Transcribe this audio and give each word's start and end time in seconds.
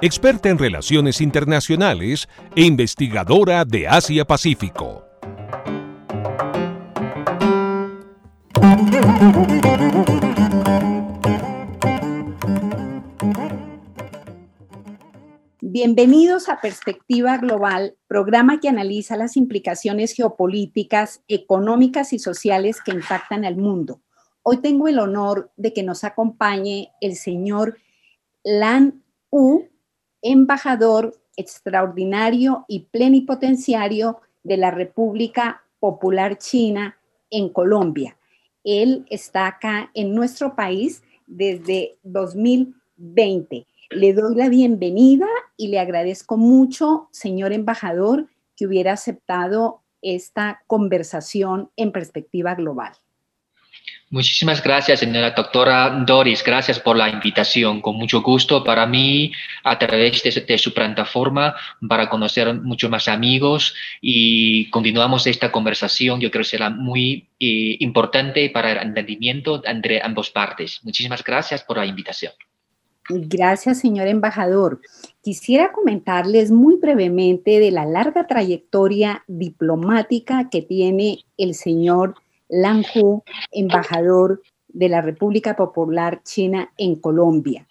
experta 0.00 0.48
en 0.48 0.58
relaciones 0.58 1.20
internacionales 1.20 2.28
e 2.54 2.62
investigadora 2.62 3.64
de 3.64 3.88
Asia-Pacífico. 3.88 5.04
Bienvenidos 15.60 16.48
a 16.48 16.60
Perspectiva 16.60 17.36
Global, 17.38 17.96
programa 18.06 18.60
que 18.60 18.68
analiza 18.68 19.16
las 19.16 19.36
implicaciones 19.36 20.12
geopolíticas, 20.12 21.22
económicas 21.28 22.12
y 22.12 22.18
sociales 22.18 22.80
que 22.84 22.92
impactan 22.92 23.44
al 23.44 23.56
mundo. 23.56 24.00
Hoy 24.42 24.58
tengo 24.58 24.88
el 24.88 24.98
honor 24.98 25.52
de 25.56 25.72
que 25.72 25.82
nos 25.82 26.04
acompañe 26.04 26.92
el 27.00 27.16
señor 27.16 27.78
Lan 28.44 29.02
U, 29.30 29.66
embajador 30.22 31.14
extraordinario 31.36 32.64
y 32.68 32.86
plenipotenciario 32.90 34.20
de 34.42 34.56
la 34.56 34.70
República 34.70 35.62
Popular 35.78 36.38
China 36.38 36.96
en 37.30 37.48
Colombia. 37.50 38.16
Él 38.64 39.06
está 39.10 39.46
acá 39.46 39.90
en 39.94 40.14
nuestro 40.14 40.56
país 40.56 41.02
desde 41.26 41.98
2020 42.02 43.66
le 43.90 44.12
doy 44.12 44.34
la 44.34 44.48
bienvenida 44.48 45.26
y 45.56 45.68
le 45.68 45.78
agradezco 45.78 46.36
mucho, 46.36 47.08
señor 47.10 47.52
embajador, 47.52 48.28
que 48.54 48.66
hubiera 48.66 48.92
aceptado 48.92 49.80
esta 50.02 50.62
conversación 50.66 51.70
en 51.76 51.90
perspectiva 51.90 52.54
global. 52.54 52.92
Muchísimas 54.10 54.62
gracias, 54.62 55.00
señora 55.00 55.32
doctora 55.32 55.90
Doris. 56.06 56.42
Gracias 56.42 56.80
por 56.80 56.96
la 56.96 57.10
invitación. 57.10 57.82
Con 57.82 57.96
mucho 57.96 58.22
gusto 58.22 58.64
para 58.64 58.86
mí, 58.86 59.32
a 59.64 59.78
través 59.78 60.22
de, 60.22 60.56
su 60.58 60.72
plataforma, 60.72 61.54
para 61.86 62.08
conocer 62.08 62.54
muchos 62.54 62.88
más 62.88 63.06
amigos 63.06 63.74
y 64.00 64.70
continuamos 64.70 65.26
esta 65.26 65.52
conversación. 65.52 66.20
Yo 66.20 66.30
creo 66.30 66.42
que 66.42 66.48
será 66.48 66.70
muy 66.70 67.28
eh, 67.38 67.76
importante 67.80 68.48
para 68.48 68.72
el 68.72 68.78
entendimiento 68.78 69.60
entre 69.66 70.00
ambas 70.02 70.30
partes. 70.30 70.80
Muchísimas 70.84 71.22
gracias 71.22 71.62
por 71.62 71.76
la 71.76 71.84
invitación. 71.84 72.32
Gracias, 73.10 73.80
señor 73.80 74.06
embajador. 74.06 74.80
Quisiera 75.22 75.72
comentarles 75.72 76.50
muy 76.50 76.76
brevemente 76.76 77.58
de 77.58 77.70
la 77.70 77.84
larga 77.84 78.26
trayectoria 78.26 79.24
diplomática 79.26 80.48
que 80.50 80.62
tiene 80.62 81.24
el 81.36 81.54
señor 81.54 82.14
Lan 82.48 82.84
Hu, 82.94 83.22
embajador 83.52 84.42
de 84.68 84.88
la 84.88 85.00
República 85.00 85.56
Popular 85.56 86.22
China 86.24 86.72
en 86.76 86.96
Colombia. 86.96 87.66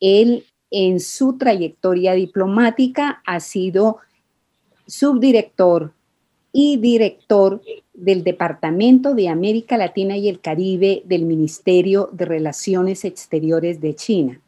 Él 0.00 0.44
en 0.70 1.00
su 1.00 1.38
trayectoria 1.38 2.14
diplomática 2.14 3.22
ha 3.24 3.40
sido 3.40 3.98
subdirector 4.86 5.92
y 6.52 6.78
director 6.78 7.62
del 7.92 8.24
Departamento 8.24 9.14
de 9.14 9.28
América 9.28 9.76
Latina 9.76 10.16
y 10.16 10.28
el 10.28 10.40
Caribe 10.40 11.02
del 11.04 11.24
Ministerio 11.24 12.08
de 12.12 12.24
Relaciones 12.24 13.04
Exteriores 13.04 13.80
de 13.80 13.94
China. 13.94 14.40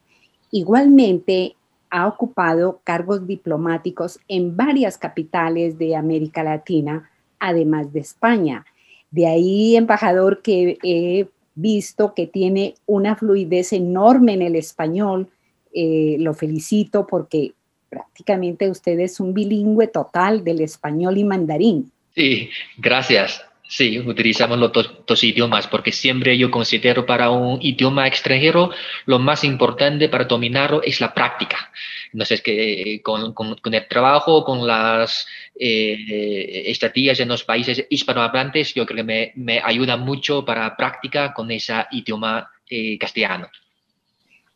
Igualmente, 0.50 1.54
ha 1.90 2.06
ocupado 2.06 2.80
cargos 2.84 3.26
diplomáticos 3.26 4.20
en 4.28 4.56
varias 4.56 4.98
capitales 4.98 5.78
de 5.78 5.96
América 5.96 6.42
Latina, 6.42 7.10
además 7.38 7.92
de 7.92 8.00
España. 8.00 8.66
De 9.10 9.26
ahí, 9.26 9.76
embajador, 9.76 10.42
que 10.42 10.78
he 10.82 11.26
visto 11.54 12.14
que 12.14 12.26
tiene 12.26 12.74
una 12.86 13.16
fluidez 13.16 13.72
enorme 13.72 14.34
en 14.34 14.42
el 14.42 14.56
español. 14.56 15.28
Eh, 15.72 16.16
lo 16.18 16.34
felicito 16.34 17.06
porque 17.06 17.52
prácticamente 17.88 18.70
usted 18.70 18.98
es 19.00 19.18
un 19.20 19.34
bilingüe 19.34 19.86
total 19.88 20.44
del 20.44 20.60
español 20.60 21.18
y 21.18 21.24
mandarín. 21.24 21.90
Sí, 22.14 22.50
gracias. 22.76 23.42
Sí, 23.70 23.98
utilizamos 23.98 24.58
los 24.58 24.72
dos, 24.72 25.22
idiomas 25.22 25.66
porque 25.66 25.92
siempre 25.92 26.38
yo 26.38 26.50
considero 26.50 27.04
para 27.04 27.28
un 27.28 27.58
idioma 27.60 28.06
extranjero 28.08 28.70
lo 29.04 29.18
más 29.18 29.44
importante 29.44 30.08
para 30.08 30.24
dominarlo 30.24 30.82
es 30.82 31.02
la 31.02 31.12
práctica. 31.12 31.70
Entonces, 32.10 32.40
que 32.40 32.94
eh, 32.94 33.02
con, 33.02 33.34
el 33.74 33.88
trabajo, 33.88 34.42
con 34.42 34.66
las 34.66 35.26
eh, 35.54 36.64
estadías 36.66 37.20
en 37.20 37.28
los 37.28 37.44
países 37.44 37.84
hispanohablantes, 37.90 38.72
yo 38.72 38.86
creo 38.86 39.04
que 39.04 39.32
me, 39.36 39.60
ayuda 39.62 39.98
mucho 39.98 40.46
para 40.46 40.74
práctica 40.74 41.34
con 41.34 41.50
ese 41.50 41.74
idioma 41.90 42.50
eh, 42.70 42.96
castellano. 42.96 43.48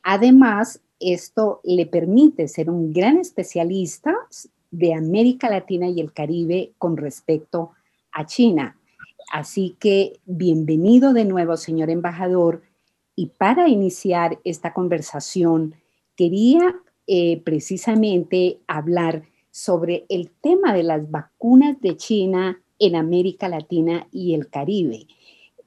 Además, 0.04 0.80
esto 0.98 1.60
le 1.64 1.84
permite 1.84 2.48
ser 2.48 2.70
un 2.70 2.94
gran 2.94 3.18
especialista 3.18 4.14
de 4.70 4.94
América 4.94 5.50
Latina 5.50 5.86
y 5.86 6.00
el 6.00 6.14
Caribe 6.14 6.70
con 6.78 6.96
respecto 6.96 7.72
a 8.12 8.24
China 8.24 8.78
Así 9.32 9.76
que 9.80 10.20
bienvenido 10.26 11.14
de 11.14 11.24
nuevo, 11.24 11.56
señor 11.56 11.88
embajador. 11.88 12.60
Y 13.16 13.28
para 13.28 13.66
iniciar 13.66 14.38
esta 14.44 14.74
conversación, 14.74 15.74
quería 16.16 16.76
eh, 17.06 17.40
precisamente 17.42 18.58
hablar 18.66 19.22
sobre 19.50 20.04
el 20.10 20.28
tema 20.42 20.74
de 20.74 20.82
las 20.82 21.10
vacunas 21.10 21.80
de 21.80 21.96
China 21.96 22.60
en 22.78 22.94
América 22.94 23.48
Latina 23.48 24.06
y 24.12 24.34
el 24.34 24.50
Caribe. 24.50 25.06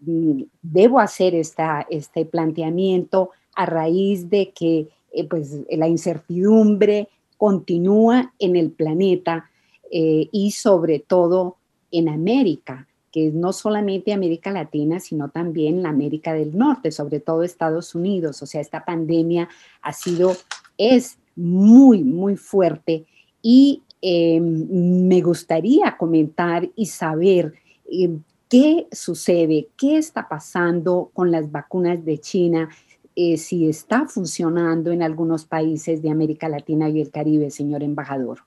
Mm, 0.01 0.43
debo 0.61 0.99
hacer 0.99 1.33
esta, 1.33 1.87
este 1.89 2.23
planteamiento 2.23 3.31
a 3.55 3.65
raíz 3.65 4.29
de 4.29 4.51
que 4.51 4.89
eh, 5.11 5.23
pues, 5.27 5.61
la 5.71 5.87
incertidumbre 5.87 7.09
continúa 7.35 8.31
en 8.37 8.57
el 8.57 8.69
planeta 8.69 9.49
eh, 9.89 10.29
y 10.31 10.51
sobre 10.51 10.99
todo 10.99 11.57
en 11.89 12.09
América 12.09 12.87
que 13.15 13.31
no 13.31 13.53
solamente 13.53 14.11
América 14.11 14.51
Latina, 14.51 14.99
sino 14.99 15.29
también 15.29 15.81
la 15.81 15.87
América 15.87 16.33
del 16.33 16.57
Norte, 16.57 16.91
sobre 16.91 17.21
todo 17.21 17.43
Estados 17.43 17.95
Unidos. 17.95 18.43
O 18.43 18.45
sea, 18.45 18.59
esta 18.59 18.83
pandemia 18.83 19.47
ha 19.81 19.93
sido, 19.93 20.35
es 20.77 21.17
muy, 21.33 22.03
muy 22.03 22.35
fuerte 22.35 23.05
y 23.41 23.83
eh, 24.01 24.41
me 24.41 25.21
gustaría 25.21 25.95
comentar 25.97 26.69
y 26.75 26.87
saber 26.87 27.53
eh, 27.89 28.17
qué 28.49 28.85
sucede, 28.91 29.69
qué 29.77 29.95
está 29.97 30.27
pasando 30.27 31.09
con 31.13 31.31
las 31.31 31.49
vacunas 31.49 32.03
de 32.03 32.17
China, 32.17 32.67
eh, 33.15 33.37
si 33.37 33.69
está 33.69 34.07
funcionando 34.07 34.91
en 34.91 35.01
algunos 35.01 35.45
países 35.45 36.01
de 36.01 36.09
América 36.09 36.49
Latina 36.49 36.89
y 36.89 36.99
el 36.99 37.11
Caribe, 37.11 37.49
señor 37.49 37.81
embajador. 37.81 38.39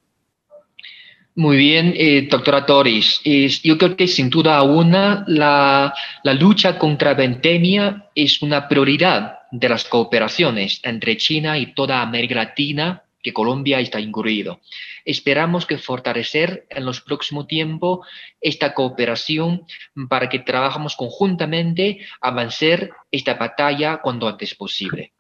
Muy 1.39 1.57
bien, 1.57 1.95
eh, 1.97 2.27
doctora 2.29 2.63
Doris. 2.63 3.21
yo 3.63 3.79
creo 3.79 3.95
que 3.95 4.09
sin 4.09 4.29
duda 4.29 4.59
alguna 4.59 5.23
la, 5.29 5.95
lucha 6.25 6.77
contra 6.77 7.13
la 7.13 7.17
pandemia 7.17 8.11
es 8.13 8.43
una 8.43 8.67
prioridad 8.67 9.39
de 9.53 9.69
las 9.69 9.85
cooperaciones 9.85 10.81
entre 10.83 11.17
China 11.17 11.57
y 11.57 11.75
toda 11.75 12.03
América 12.03 12.35
Latina, 12.35 13.05
que 13.23 13.33
Colombia 13.33 13.79
está 13.79 14.01
incluido. 14.01 14.59
Esperamos 15.05 15.65
que 15.65 15.79
fortalecer 15.79 16.67
en 16.71 16.85
los 16.85 17.03
próximos 17.03 17.47
tiempos 17.47 18.05
esta 18.41 18.75
cooperación 18.75 19.65
para 20.09 20.29
que 20.29 20.41
trabajemos 20.41 20.97
conjuntamente 20.97 22.01
a 22.21 22.31
avanzar 22.31 22.91
esta 23.13 23.35
batalla 23.35 23.99
cuando 23.99 24.27
antes 24.27 24.57
posible. 24.57 25.13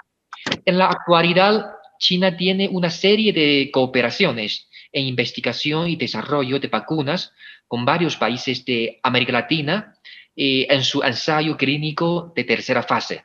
En 0.64 0.78
la 0.78 0.86
actualidad, 0.86 1.64
China 2.00 2.36
tiene 2.36 2.68
una 2.68 2.90
serie 2.90 3.32
de 3.32 3.70
cooperaciones 3.72 4.67
en 4.92 5.06
investigación 5.06 5.88
y 5.88 5.96
desarrollo 5.96 6.58
de 6.58 6.68
vacunas 6.68 7.32
con 7.66 7.84
varios 7.84 8.16
países 8.16 8.64
de 8.64 8.98
América 9.02 9.32
Latina 9.32 9.94
eh, 10.34 10.66
en 10.70 10.84
su 10.84 11.02
ensayo 11.02 11.56
clínico 11.56 12.32
de 12.34 12.44
tercera 12.44 12.82
fase, 12.82 13.24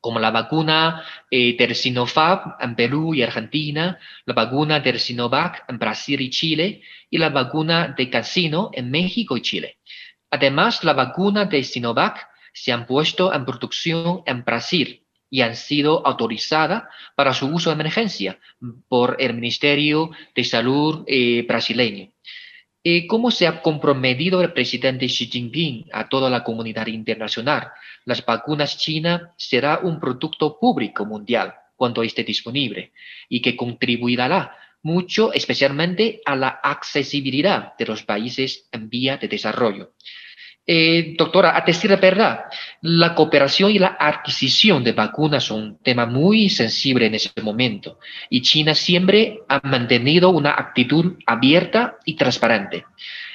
como 0.00 0.18
la 0.18 0.30
vacuna 0.30 1.04
eh, 1.30 1.56
del 1.56 1.74
Sinovac 1.74 2.56
en 2.60 2.74
Perú 2.74 3.14
y 3.14 3.22
Argentina, 3.22 3.98
la 4.24 4.34
vacuna 4.34 4.80
del 4.80 4.98
Sinovac 4.98 5.64
en 5.68 5.78
Brasil 5.78 6.20
y 6.20 6.30
Chile 6.30 6.82
y 7.08 7.18
la 7.18 7.30
vacuna 7.30 7.94
de 7.96 8.10
Cancino 8.10 8.70
en 8.72 8.90
México 8.90 9.36
y 9.36 9.42
Chile. 9.42 9.78
Además, 10.30 10.82
la 10.82 10.94
vacuna 10.94 11.44
de 11.44 11.62
Sinovac 11.62 12.28
se 12.52 12.72
han 12.72 12.86
puesto 12.86 13.32
en 13.32 13.44
producción 13.44 14.22
en 14.26 14.44
Brasil 14.44 15.01
y 15.32 15.40
han 15.40 15.56
sido 15.56 16.06
autorizadas 16.06 16.84
para 17.16 17.32
su 17.32 17.46
uso 17.46 17.70
de 17.70 17.74
emergencia 17.74 18.38
por 18.86 19.16
el 19.18 19.32
Ministerio 19.32 20.10
de 20.34 20.44
Salud 20.44 21.04
eh, 21.06 21.42
brasileño. 21.48 22.10
Eh, 22.84 23.06
¿Cómo 23.06 23.30
se 23.30 23.46
ha 23.46 23.62
comprometido 23.62 24.42
el 24.42 24.52
presidente 24.52 25.06
Xi 25.06 25.28
Jinping 25.28 25.86
a 25.90 26.10
toda 26.10 26.28
la 26.28 26.44
comunidad 26.44 26.86
internacional? 26.88 27.72
Las 28.04 28.22
vacunas 28.26 28.76
chinas 28.76 29.22
será 29.38 29.80
un 29.82 29.98
producto 29.98 30.58
público 30.60 31.06
mundial 31.06 31.54
cuando 31.76 32.02
esté 32.02 32.24
disponible 32.24 32.92
y 33.30 33.40
que 33.40 33.56
contribuirá 33.56 34.54
mucho 34.82 35.32
especialmente 35.32 36.20
a 36.26 36.36
la 36.36 36.48
accesibilidad 36.48 37.74
de 37.78 37.86
los 37.86 38.02
países 38.02 38.68
en 38.70 38.90
vía 38.90 39.16
de 39.16 39.28
desarrollo. 39.28 39.94
Eh, 40.64 41.16
doctora, 41.18 41.56
a 41.56 41.62
decir 41.62 41.90
la 41.90 41.96
verdad, 41.96 42.44
la 42.82 43.16
cooperación 43.16 43.72
y 43.72 43.80
la 43.80 43.96
adquisición 43.98 44.84
de 44.84 44.92
vacunas 44.92 45.42
son 45.42 45.60
un 45.60 45.78
tema 45.78 46.06
muy 46.06 46.48
sensible 46.48 47.06
en 47.06 47.16
ese 47.16 47.30
momento 47.42 47.98
y 48.30 48.42
China 48.42 48.72
siempre 48.72 49.40
ha 49.48 49.60
mantenido 49.66 50.30
una 50.30 50.50
actitud 50.52 51.14
abierta 51.26 51.98
y 52.04 52.14
transparente. 52.14 52.84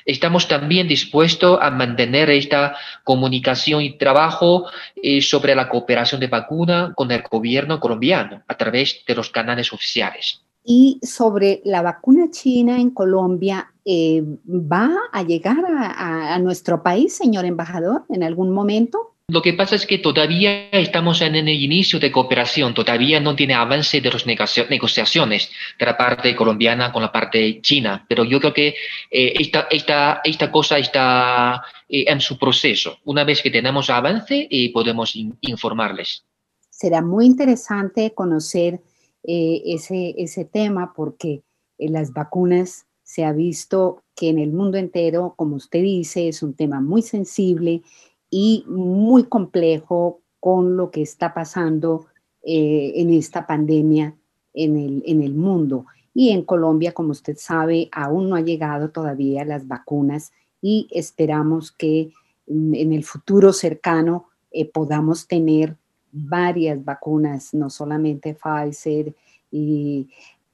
Estamos 0.05 0.47
también 0.47 0.87
dispuestos 0.87 1.59
a 1.61 1.69
mantener 1.69 2.29
esta 2.29 2.77
comunicación 3.03 3.81
y 3.81 3.97
trabajo 3.97 4.67
eh, 4.95 5.21
sobre 5.21 5.53
la 5.53 5.67
cooperación 5.67 6.21
de 6.21 6.27
vacuna 6.27 6.93
con 6.95 7.11
el 7.11 7.23
gobierno 7.29 7.81
colombiano 7.81 8.41
a 8.47 8.55
través 8.55 9.03
de 9.05 9.15
los 9.15 9.29
canales 9.29 9.73
oficiales. 9.73 10.45
Y 10.63 10.99
sobre 11.01 11.61
la 11.65 11.81
vacuna 11.81 12.31
china 12.31 12.79
en 12.79 12.91
Colombia, 12.91 13.73
eh, 13.89 14.21
¿va 14.45 14.91
a 15.13 15.23
llegar 15.23 15.63
a, 15.65 16.37
nuestro 16.39 16.83
país, 16.83 17.15
señor 17.15 17.45
embajador, 17.45 18.03
en 18.09 18.21
algún 18.21 18.51
momento? 18.51 19.13
Lo 19.29 19.41
que 19.41 19.53
pasa 19.53 19.75
es 19.75 19.85
que 19.85 19.97
todavía 19.97 20.69
estamos 20.71 21.21
en 21.21 21.35
el 21.35 21.47
inicio 21.47 21.97
de 21.97 22.11
cooperación, 22.11 22.73
todavía 22.73 23.21
no 23.21 23.33
tiene 23.33 23.53
avance 23.53 24.01
de 24.01 24.11
las 24.11 24.25
negociaciones 24.25 25.49
de 25.79 25.85
la 25.85 25.95
parte 25.95 26.35
colombiana 26.35 26.91
con 26.91 27.01
la 27.01 27.13
parte 27.13 27.61
china, 27.61 28.05
pero 28.09 28.25
yo 28.25 28.41
creo 28.41 28.53
que 28.53 28.75
eh, 29.09 29.33
esta, 29.39 29.67
esta, 29.71 30.19
esta, 30.23 30.51
cosa 30.51 30.77
está 30.77 31.63
eh, 31.87 32.05
en 32.07 32.19
su 32.19 32.37
proceso. 32.37 32.97
Una 33.05 33.23
vez 33.23 33.41
que 33.41 33.51
tenemos 33.51 33.89
avance, 33.89 34.49
podemos 34.73 35.13
informarles. 35.41 36.25
Será 36.69 37.01
muy 37.01 37.25
interesante 37.25 38.13
conocer 38.13 38.81
eh, 39.23 39.61
ese, 39.65 40.13
ese 40.17 40.43
tema 40.43 40.93
porque 40.93 41.41
en 41.77 41.93
las 41.93 42.11
vacunas 42.11 42.86
se 43.17 43.25
ha 43.25 43.33
visto 43.33 44.03
que 44.13 44.29
en 44.29 44.37
el 44.37 44.53
mundo 44.53 44.77
entero, 44.77 45.33
como 45.35 45.55
usted 45.55 45.81
dice, 45.81 46.27
es 46.27 46.43
un 46.43 46.53
tema 46.53 46.81
muy 46.81 47.01
sensible 47.01 47.81
y 48.29 48.63
muy 48.67 49.23
complejo 49.23 50.19
con 50.39 50.77
lo 50.77 50.91
que 50.91 51.01
está 51.01 51.33
pasando 51.33 52.05
eh, 52.43 52.91
en 52.93 53.09
esta 53.09 53.47
pandemia 53.47 54.13
en 54.53 54.77
el, 54.77 55.03
en 55.07 55.23
el 55.23 55.33
mundo. 55.33 55.87
Y 56.13 56.29
en 56.29 56.43
Colombia, 56.43 56.91
como 56.91 57.09
usted 57.09 57.37
sabe, 57.39 57.89
aún 57.91 58.29
no 58.29 58.35
ha 58.35 58.41
llegado 58.41 58.91
todavía 58.91 59.43
las 59.45 59.67
vacunas 59.67 60.31
y 60.61 60.87
esperamos 60.91 61.71
que 61.71 62.11
mm, 62.45 62.75
en 62.75 62.93
el 62.93 63.03
futuro 63.03 63.51
cercano 63.51 64.27
eh, 64.51 64.65
podamos 64.65 65.27
tener 65.27 65.75
varias 66.11 66.85
vacunas, 66.85 67.51
no 67.55 67.71
solamente 67.71 68.35
Pfizer 68.35 69.15
y, 69.49 70.07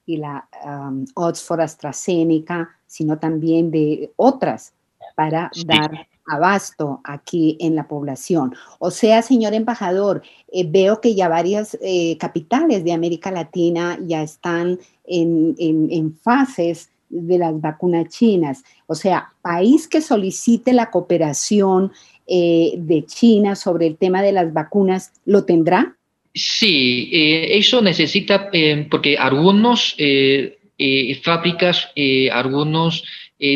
la 0.06 0.48
um, 0.64 1.04
Oxford 1.14 1.60
AstraZeneca, 1.60 2.68
sino 2.86 3.18
también 3.18 3.70
de 3.70 4.12
otras 4.16 4.72
para 5.16 5.50
dar 5.66 6.06
abasto 6.26 7.00
aquí 7.04 7.56
en 7.60 7.74
la 7.74 7.86
población. 7.86 8.54
O 8.78 8.90
sea, 8.90 9.22
señor 9.22 9.54
embajador, 9.54 10.22
eh, 10.52 10.64
veo 10.66 11.00
que 11.00 11.14
ya 11.14 11.28
varias 11.28 11.76
eh, 11.82 12.16
capitales 12.18 12.84
de 12.84 12.92
América 12.92 13.30
Latina 13.30 13.98
ya 14.06 14.22
están 14.22 14.78
en, 15.04 15.54
en, 15.58 16.16
fases 16.16 16.90
de 17.10 17.38
las 17.38 17.60
vacunas 17.60 18.08
chinas. 18.08 18.64
O 18.86 18.94
sea, 18.94 19.32
país 19.42 19.86
que 19.86 20.00
solicite 20.00 20.72
la 20.72 20.90
cooperación 20.90 21.92
eh, 22.26 22.74
de 22.78 23.04
China 23.04 23.54
sobre 23.54 23.86
el 23.86 23.96
tema 23.98 24.22
de 24.22 24.32
las 24.32 24.52
vacunas, 24.52 25.12
¿lo 25.26 25.44
tendrá? 25.44 25.94
Sí, 26.34 27.10
eh, 27.12 27.56
eso 27.58 27.80
necesita, 27.80 28.50
eh, 28.52 28.86
porque 28.90 29.16
algunos 29.16 29.96
fábricas, 31.22 31.90
algunos 32.32 33.04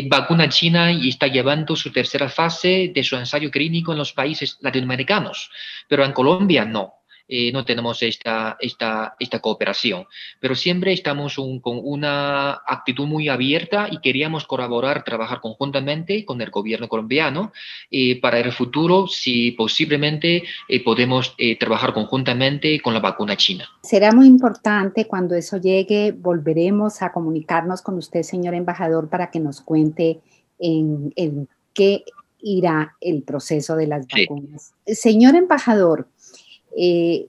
vacuna 0.07 0.47
china 0.47 0.91
y 0.91 1.09
está 1.09 1.27
llevando 1.27 1.75
su 1.75 1.91
tercera 1.91 2.29
fase 2.29 2.91
de 2.93 3.03
su 3.03 3.17
ensayo 3.17 3.51
clínico 3.51 3.91
en 3.91 3.97
los 3.97 4.13
países 4.13 4.57
latinoamericanos, 4.61 5.51
pero 5.89 6.05
en 6.05 6.13
Colombia 6.13 6.63
no. 6.63 6.98
Eh, 7.31 7.51
no 7.51 7.63
tenemos 7.63 8.01
esta, 8.01 8.57
esta, 8.59 9.15
esta 9.19 9.39
cooperación. 9.39 10.05
Pero 10.39 10.55
siempre 10.55 10.93
estamos 10.93 11.35
con 11.61 11.79
una 11.83 12.53
actitud 12.65 13.05
muy 13.05 13.29
abierta 13.29 13.87
y 13.91 13.99
queríamos 13.99 14.45
colaborar, 14.45 15.03
trabajar 15.03 15.39
conjuntamente 15.39 16.25
con 16.25 16.41
el 16.41 16.49
gobierno 16.49 16.89
colombiano 16.89 17.53
eh, 17.91 18.19
para 18.19 18.39
el 18.39 18.51
futuro, 18.51 19.07
si 19.07 19.51
posiblemente 19.51 20.43
eh, 20.67 20.83
podemos 20.83 21.35
trabajar 21.59 21.93
conjuntamente 21.93 22.79
con 22.81 22.93
la 22.95 22.99
vacuna 22.99 23.37
china. 23.37 23.65
Será 23.83 24.11
muy 24.11 24.25
importante 24.25 25.05
cuando 25.05 25.35
eso 25.35 25.57
llegue, 25.57 26.11
volveremos 26.11 27.03
a 27.03 27.11
comunicarnos 27.11 27.83
con 27.83 27.95
usted, 27.95 28.23
señor 28.23 28.55
embajador, 28.55 29.07
para 29.07 29.29
que 29.29 29.39
nos 29.39 29.61
cuente 29.61 30.19
en, 30.57 31.47
qué 31.73 32.03
irá 32.41 32.95
el 33.01 33.21
proceso 33.23 33.75
de 33.75 33.87
las 33.87 34.07
vacunas. 34.07 34.73
Señor 34.85 35.35
embajador, 35.35 36.07
eh, 36.81 37.27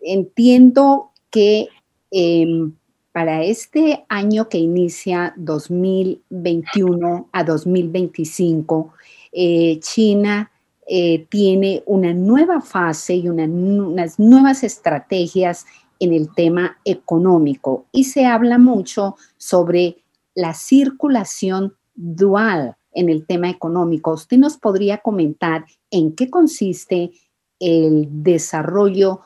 entiendo 0.00 1.12
que 1.30 1.68
em, 2.10 2.72
para 3.12 3.44
este 3.44 4.04
año 4.08 4.48
que 4.48 4.58
inicia 4.58 5.34
2021 5.36 7.28
a 7.30 7.44
2025, 7.44 8.92
eh, 9.30 9.78
China 9.78 10.50
eh, 10.88 11.26
tiene 11.28 11.84
una 11.86 12.12
nueva 12.12 12.60
fase 12.60 13.14
y 13.14 13.28
unas 13.28 14.18
nuevas 14.18 14.64
estrategias 14.64 15.64
en 16.00 16.12
el 16.12 16.34
tema 16.34 16.78
económico 16.84 17.86
y 17.92 18.02
se 18.02 18.26
habla 18.26 18.58
mucho 18.58 19.14
sobre 19.36 19.98
la 20.34 20.54
circulación 20.54 21.76
dual 21.94 22.76
en 22.92 23.10
el 23.10 23.26
tema 23.26 23.48
económico. 23.48 24.12
¿Usted 24.12 24.38
nos 24.38 24.56
podría 24.56 24.98
comentar 24.98 25.66
en 25.92 26.16
qué 26.16 26.28
consiste 26.30 27.12
el 27.60 28.06
desarrollo 28.10 29.20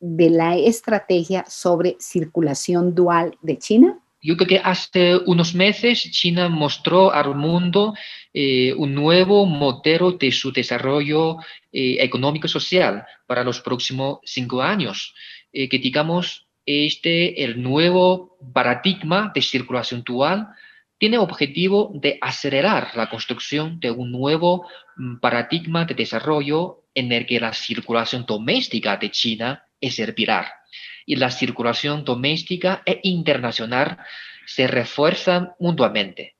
de 0.00 0.30
la 0.30 0.56
estrategia 0.56 1.44
sobre 1.48 1.96
circulación 1.98 2.94
dual 2.94 3.36
de 3.42 3.58
China? 3.58 3.98
Yo 4.20 4.36
creo 4.36 4.48
que 4.48 4.58
hace 4.58 5.16
unos 5.26 5.54
meses 5.54 6.10
China 6.10 6.48
mostró 6.48 7.12
al 7.12 7.36
mundo 7.36 7.94
eh, 8.34 8.74
un 8.76 8.92
nuevo 8.94 9.46
modelo 9.46 10.12
de 10.12 10.32
su 10.32 10.50
desarrollo 10.52 11.36
eh, 11.72 11.96
económico 12.00 12.46
y 12.46 12.50
social 12.50 13.04
para 13.26 13.44
los 13.44 13.60
próximos 13.60 14.18
cinco 14.24 14.60
años, 14.60 15.14
eh, 15.52 15.68
que 15.68 15.78
digamos 15.78 16.46
este 16.66 17.44
el 17.44 17.62
nuevo 17.62 18.36
paradigma 18.52 19.30
de 19.34 19.40
circulación 19.40 20.02
dual 20.02 20.48
tiene 20.98 21.18
objetivo 21.18 21.92
de 21.94 22.18
acelerar 22.20 22.96
la 22.96 23.08
construcción 23.08 23.78
de 23.78 23.92
un 23.92 24.10
nuevo 24.10 24.66
mm, 24.96 25.18
paradigma 25.20 25.84
de 25.84 25.94
desarrollo 25.94 26.82
en 26.98 27.12
el 27.12 27.26
que 27.26 27.38
la 27.38 27.52
circulación 27.52 28.26
doméstica 28.26 28.96
de 28.96 29.10
China 29.10 29.64
es 29.80 30.00
el 30.00 30.14
pilar 30.14 30.46
y 31.06 31.16
la 31.16 31.30
circulación 31.30 32.04
doméstica 32.04 32.82
e 32.84 33.00
internacional 33.04 33.98
se 34.46 34.66
refuerzan 34.66 35.52
mutuamente. 35.58 36.34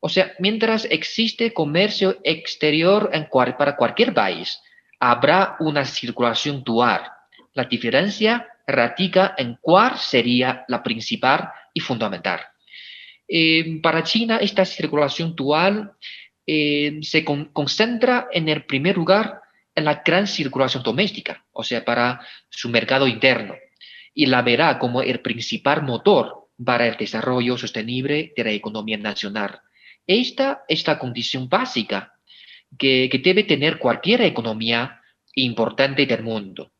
O 0.00 0.08
sea, 0.08 0.32
mientras 0.38 0.86
existe 0.90 1.52
comercio 1.52 2.18
exterior 2.22 3.10
para 3.58 3.76
cualquier 3.76 4.14
país, 4.14 4.60
habrá 5.00 5.56
una 5.60 5.84
circulación 5.84 6.62
dual. 6.62 7.02
La 7.54 7.64
diferencia 7.64 8.46
radica 8.66 9.34
en 9.36 9.58
cuál 9.60 9.98
sería 9.98 10.64
la 10.68 10.82
principal 10.82 11.50
y 11.74 11.80
fundamental. 11.80 12.40
Eh, 13.26 13.80
para 13.82 14.04
China, 14.04 14.38
esta 14.38 14.64
circulación 14.64 15.34
dual 15.34 15.92
eh, 16.46 16.98
se 17.02 17.24
concentra 17.24 18.28
en 18.30 18.48
el 18.48 18.64
primer 18.64 18.96
lugar 18.96 19.43
en 19.74 19.84
la 19.84 20.02
gran 20.04 20.26
circulación 20.26 20.82
doméstica, 20.82 21.44
o 21.52 21.62
sea, 21.62 21.84
para 21.84 22.20
su 22.48 22.68
mercado 22.68 23.06
interno, 23.06 23.54
y 24.14 24.26
la 24.26 24.42
verá 24.42 24.78
como 24.78 25.02
el 25.02 25.20
principal 25.20 25.82
motor 25.82 26.48
para 26.64 26.86
el 26.86 26.96
desarrollo 26.96 27.58
sostenible 27.58 28.32
de 28.36 28.44
la 28.44 28.50
economía 28.50 28.96
nacional. 28.96 29.60
Esta 30.06 30.64
es 30.68 30.86
la 30.86 30.98
condición 30.98 31.48
básica 31.48 32.14
que, 32.78 33.08
que 33.10 33.18
debe 33.18 33.44
tener 33.44 33.78
cualquier 33.78 34.22
economía 34.22 35.00
importante 35.34 36.06
del 36.06 36.22
mundo. 36.22 36.72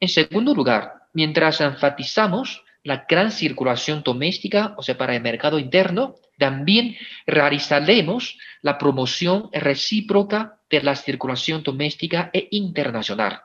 En 0.00 0.08
segundo 0.08 0.54
lugar, 0.54 0.92
mientras 1.12 1.60
enfatizamos 1.60 2.64
la 2.84 3.04
gran 3.08 3.30
circulación 3.30 4.02
doméstica, 4.02 4.74
o 4.78 4.82
sea, 4.82 4.96
para 4.96 5.14
el 5.14 5.22
mercado 5.22 5.58
interno, 5.58 6.16
también 6.38 6.96
realizaremos 7.26 8.38
la 8.62 8.78
promoción 8.78 9.50
recíproca 9.52 10.58
de 10.70 10.82
la 10.82 10.94
circulación 10.94 11.62
doméstica 11.62 12.30
e 12.32 12.48
internacional. 12.52 13.42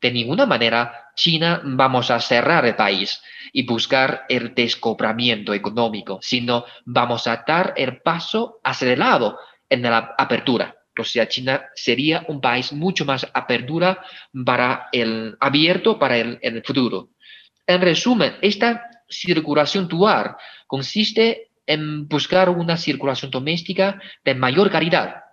De 0.00 0.12
ninguna 0.12 0.46
manera 0.46 1.10
China 1.16 1.60
vamos 1.64 2.10
a 2.10 2.20
cerrar 2.20 2.64
el 2.64 2.76
país 2.76 3.20
y 3.52 3.66
buscar 3.66 4.24
el 4.28 4.54
descobramiento 4.54 5.52
económico, 5.52 6.20
sino 6.22 6.64
vamos 6.84 7.26
a 7.26 7.44
dar 7.46 7.74
el 7.76 8.00
paso 8.00 8.60
acelerado 8.62 9.38
en 9.68 9.82
la 9.82 10.14
apertura. 10.16 10.76
O 10.96 11.04
sea, 11.04 11.28
China 11.28 11.66
sería 11.74 12.24
un 12.28 12.40
país 12.40 12.72
mucho 12.72 13.04
más 13.04 13.26
apertura 13.32 14.02
para 14.44 14.88
el 14.92 15.36
abierto 15.40 15.98
para 15.98 16.16
el, 16.16 16.38
el 16.42 16.62
futuro. 16.62 17.10
En 17.66 17.80
resumen, 17.80 18.36
esta 18.40 18.88
circulación 19.08 19.88
dual 19.88 20.36
consiste 20.66 21.47
en 21.68 22.08
buscar 22.08 22.48
una 22.48 22.78
circulación 22.78 23.30
doméstica 23.30 24.00
de 24.24 24.34
mayor 24.34 24.70
calidad 24.70 25.24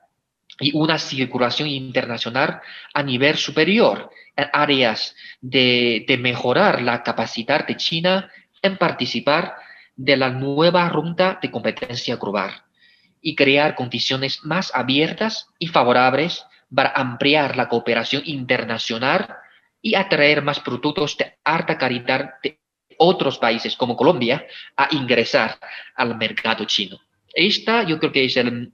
y 0.60 0.76
una 0.78 1.00
circulación 1.00 1.70
internacional 1.70 2.62
a 2.94 3.02
nivel 3.02 3.38
superior 3.38 4.12
en 4.36 4.48
áreas 4.52 5.16
de, 5.42 6.04
de 6.08 6.18
mejorar 6.18 6.82
la 6.82 7.04
capacidad 7.04 7.66
de 7.66 7.78
China 7.78 8.30
en 8.62 8.78
participar 8.78 9.56
de 9.96 10.18
la 10.18 10.30
nueva 10.30 10.90
ronda 10.90 11.40
de 11.42 11.50
competencia 11.50 12.18
global 12.18 12.52
y 13.22 13.36
crear 13.36 13.74
condiciones 13.76 14.44
más 14.44 14.76
abiertas 14.76 15.48
y 15.58 15.68
favorables 15.68 16.46
para 16.74 16.92
ampliar 16.92 17.56
la 17.56 17.70
cooperación 17.70 18.24
internacional 18.26 19.38
y 19.82 19.96
atraer 19.96 20.42
más 20.42 20.60
productos 20.60 21.18
de 21.18 21.38
alta 21.46 21.78
calidad 21.78 22.34
otros 22.98 23.38
países 23.38 23.76
como 23.76 23.96
Colombia 23.96 24.46
a 24.76 24.88
ingresar 24.92 25.58
al 25.96 26.18
mercado 26.18 26.66
chino. 26.66 26.98
Esta 27.34 27.84
yo 27.84 28.00
creo 28.00 28.14
que 28.14 28.26
es 28.26 28.38
el, 28.38 28.72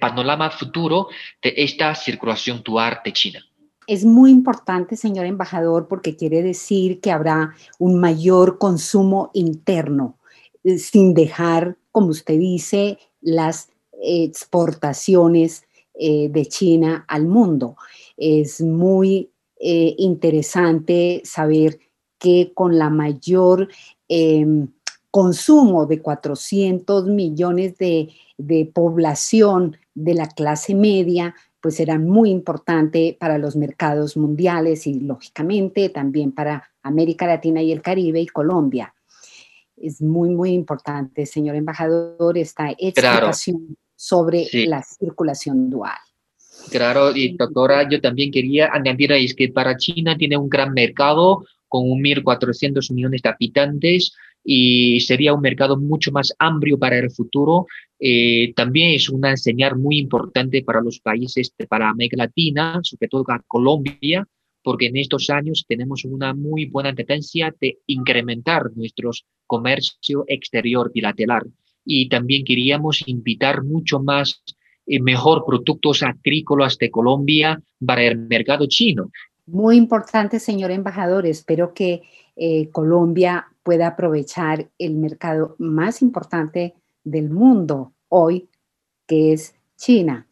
panorama 0.00 0.50
futuro 0.50 1.08
de 1.40 1.54
esta 1.56 1.94
circulación 1.94 2.60
dual 2.64 2.98
de 3.04 3.12
China. 3.12 3.40
Es 3.86 4.04
muy 4.04 4.30
importante, 4.30 4.96
señor 4.96 5.26
embajador, 5.26 5.86
porque 5.88 6.16
quiere 6.16 6.42
decir 6.42 7.00
que 7.00 7.12
habrá 7.12 7.54
un 7.78 8.00
mayor 8.00 8.58
consumo 8.58 9.30
interno, 9.32 10.18
eh, 10.64 10.78
sin 10.78 11.14
dejar, 11.14 11.76
como 11.92 12.08
usted 12.08 12.38
dice, 12.38 12.98
las 13.20 13.70
exportaciones 14.02 15.64
eh, 15.94 16.28
de 16.30 16.46
China 16.46 17.04
al 17.08 17.26
mundo. 17.26 17.76
Es 18.16 18.60
muy 18.60 19.30
eh, 19.58 19.94
interesante 19.98 21.20
saber 21.24 21.78
que 22.20 22.52
con 22.54 22.78
la 22.78 22.90
mayor 22.90 23.68
em, 24.08 24.68
consumo 25.10 25.86
de 25.86 26.00
400 26.00 27.06
millones 27.06 27.76
de, 27.78 28.10
población 28.72 29.76
de 29.94 30.14
la 30.14 30.28
clase 30.28 30.74
media, 30.74 31.34
pues 31.60 31.76
será 31.76 31.98
muy 31.98 32.30
importante 32.30 33.16
para 33.18 33.36
los 33.38 33.56
mercados 33.56 34.16
mundiales 34.16 34.86
y 34.86 35.00
lógicamente 35.00 35.88
también 35.88 36.32
para 36.32 36.70
América 36.82 37.26
Latina 37.26 37.60
y 37.60 37.72
el 37.72 37.82
Caribe 37.82 38.20
y 38.20 38.26
Colombia. 38.26 38.94
Es 39.76 40.00
muy, 40.00 40.30
muy 40.30 40.50
importante, 40.50 41.26
señor 41.26 41.56
embajador, 41.56 42.38
esta 42.38 42.70
explicación 42.70 43.76
sobre 43.96 44.46
la 44.66 44.82
circulación 44.82 45.68
dual. 45.68 45.98
Claro, 46.70 47.14
y 47.14 47.36
doctora, 47.36 47.88
yo 47.88 48.00
también 48.00 48.30
quería 48.30 48.70
añadir 48.72 49.12
es 49.12 49.34
que 49.34 49.48
para 49.48 49.76
China 49.76 50.16
tiene 50.16 50.36
un 50.36 50.48
gran 50.48 50.72
mercado 50.72 51.44
con 51.70 51.84
1.400 51.84 52.92
millones 52.92 53.22
de 53.22 53.30
habitantes, 53.30 54.12
y 54.44 55.00
sería 55.00 55.34
un 55.34 55.40
mercado 55.40 55.78
mucho 55.78 56.12
más 56.12 56.34
amplio 56.38 56.78
para 56.78 56.98
el 56.98 57.10
futuro. 57.10 57.66
Eh, 57.98 58.52
también 58.54 58.94
es 58.94 59.08
una 59.08 59.36
señal 59.36 59.76
muy 59.78 59.98
importante 59.98 60.62
para 60.62 60.80
los 60.80 61.00
países, 61.00 61.52
para 61.68 61.90
América 61.90 62.16
Latina, 62.18 62.80
sobre 62.82 63.08
todo 63.08 63.24
para 63.24 63.44
Colombia, 63.46 64.26
porque 64.62 64.86
en 64.86 64.96
estos 64.96 65.30
años 65.30 65.64
tenemos 65.66 66.04
una 66.04 66.34
muy 66.34 66.66
buena 66.66 66.94
tendencia 66.94 67.54
de 67.60 67.78
incrementar 67.86 68.70
nuestro 68.74 69.10
comercio 69.46 70.24
exterior 70.26 70.90
bilateral. 70.92 71.50
Y 71.84 72.08
también 72.08 72.44
queríamos 72.44 73.02
invitar 73.06 73.64
mucho 73.64 74.00
más 74.00 74.42
y 74.86 74.96
eh, 74.96 75.00
mejor 75.00 75.44
productos 75.46 76.02
agrícolas 76.02 76.78
de 76.78 76.90
Colombia 76.90 77.62
para 77.84 78.02
el 78.04 78.18
mercado 78.18 78.66
chino. 78.66 79.10
Muy 79.52 79.76
importante, 79.76 80.38
señor 80.38 80.70
embajador. 80.70 81.26
Espero 81.26 81.74
que 81.74 82.02
eh, 82.36 82.68
Colombia 82.70 83.48
pueda 83.64 83.88
aprovechar 83.88 84.70
el 84.78 84.94
mercado 84.94 85.56
más 85.58 86.02
importante 86.02 86.76
del 87.02 87.30
mundo 87.30 87.92
hoy, 88.08 88.48
que 89.08 89.32
es 89.32 89.54
China. 89.76 90.28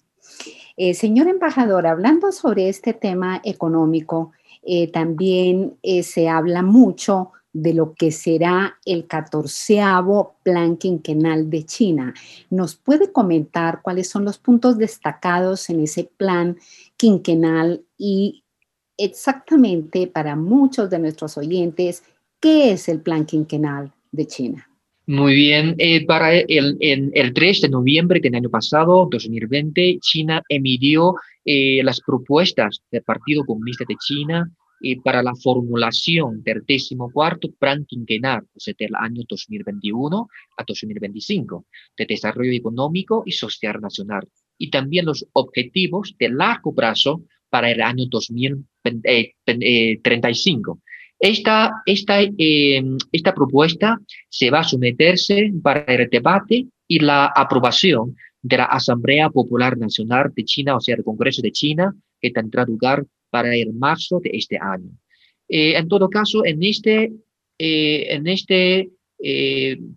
Eh, 0.76 0.94
señor 0.94 1.26
embajador, 1.26 1.88
hablando 1.88 2.30
sobre 2.30 2.68
este 2.68 2.92
tema 2.92 3.40
económico, 3.42 4.30
eh, 4.62 4.88
también 4.92 5.76
se 6.02 6.28
habla 6.28 6.62
mucho 6.62 7.32
de 7.52 7.74
lo 7.74 7.94
que 7.94 8.12
será 8.12 8.78
el 8.84 9.08
catorceavo 9.08 10.36
plan 10.44 10.76
quinquenal 10.76 11.50
de 11.50 11.64
China. 11.64 12.14
¿Nos 12.50 12.76
puede 12.76 13.10
comentar 13.10 13.82
cuáles 13.82 14.08
son 14.08 14.24
los 14.24 14.38
puntos 14.38 14.78
destacados 14.78 15.70
en 15.70 15.80
ese 15.80 16.04
plan 16.04 16.56
quinquenal 16.96 17.82
y 17.96 18.44
exactamente 18.98 20.06
para 20.06 20.36
muchos 20.36 20.90
de 20.90 20.98
nuestros 20.98 21.38
oyentes 21.38 22.02
¿Qué 22.40 22.70
es 22.70 22.88
el 22.88 23.00
plan 23.00 23.26
quinquenal 23.26 23.92
de 24.12 24.26
China? 24.26 24.68
Muy 25.06 25.34
bien, 25.34 25.74
eh, 25.78 26.06
para 26.06 26.36
el, 26.36 26.76
el, 26.80 27.32
3 27.32 27.62
de 27.62 27.68
noviembre 27.68 28.20
del 28.20 28.34
año 28.34 28.50
pasado, 28.50 29.08
2020, 29.10 29.98
China 30.00 30.42
emitió 30.48 31.14
eh, 31.44 31.82
las 31.82 32.00
propuestas 32.00 32.82
del 32.92 33.02
Partido 33.02 33.42
Comunista 33.44 33.84
de 33.88 33.96
China 33.96 34.48
eh, 34.82 35.00
para 35.02 35.22
la 35.22 35.34
formulación 35.34 36.42
del 36.44 36.62
decimocuarto 36.64 37.48
plan 37.58 37.84
quinquenal, 37.86 38.42
o 38.54 38.60
sea, 38.60 38.74
del 38.78 38.94
año 38.94 39.22
2021 39.28 40.28
a 40.58 40.64
2025, 40.64 41.64
de 41.96 42.06
desarrollo 42.06 42.52
económico 42.52 43.24
y 43.26 43.32
social 43.32 43.80
nacional, 43.80 44.28
y 44.58 44.70
también 44.70 45.06
los 45.06 45.26
objetivos 45.32 46.14
de 46.20 46.28
largo 46.28 46.72
plazo 46.72 47.22
para 47.50 47.70
el 47.70 47.80
año 47.80 48.04
2035 48.08 50.80
esta, 51.18 51.82
esta, 51.84 52.22
eh, 52.22 52.82
esta 53.12 53.34
propuesta 53.34 53.98
se 54.28 54.50
va 54.50 54.60
a 54.60 54.64
someterse 54.64 55.52
para 55.62 55.84
el 55.84 56.08
debate 56.08 56.66
y 56.86 57.00
la 57.00 57.26
aprobación 57.26 58.16
de 58.40 58.58
la 58.58 58.66
Asamblea 58.66 59.28
Popular 59.30 59.76
Nacional 59.76 60.32
de 60.34 60.44
China, 60.44 60.76
o 60.76 60.80
sea, 60.80 60.94
el 60.94 61.02
Congreso 61.02 61.42
de 61.42 61.50
China, 61.50 61.94
que 62.20 62.30
tendrá 62.30 62.64
lugar 62.64 63.04
para 63.30 63.54
el 63.54 63.72
marzo 63.72 64.20
de 64.20 64.30
este 64.32 64.58
año. 64.58 64.90
Eh, 65.48 65.76
en 65.76 65.88
todo 65.88 66.08
caso, 66.08 66.44
en 66.44 66.62
este, 66.62 67.12
eh, 67.58 68.06
en 68.10 68.26
este 68.26 68.90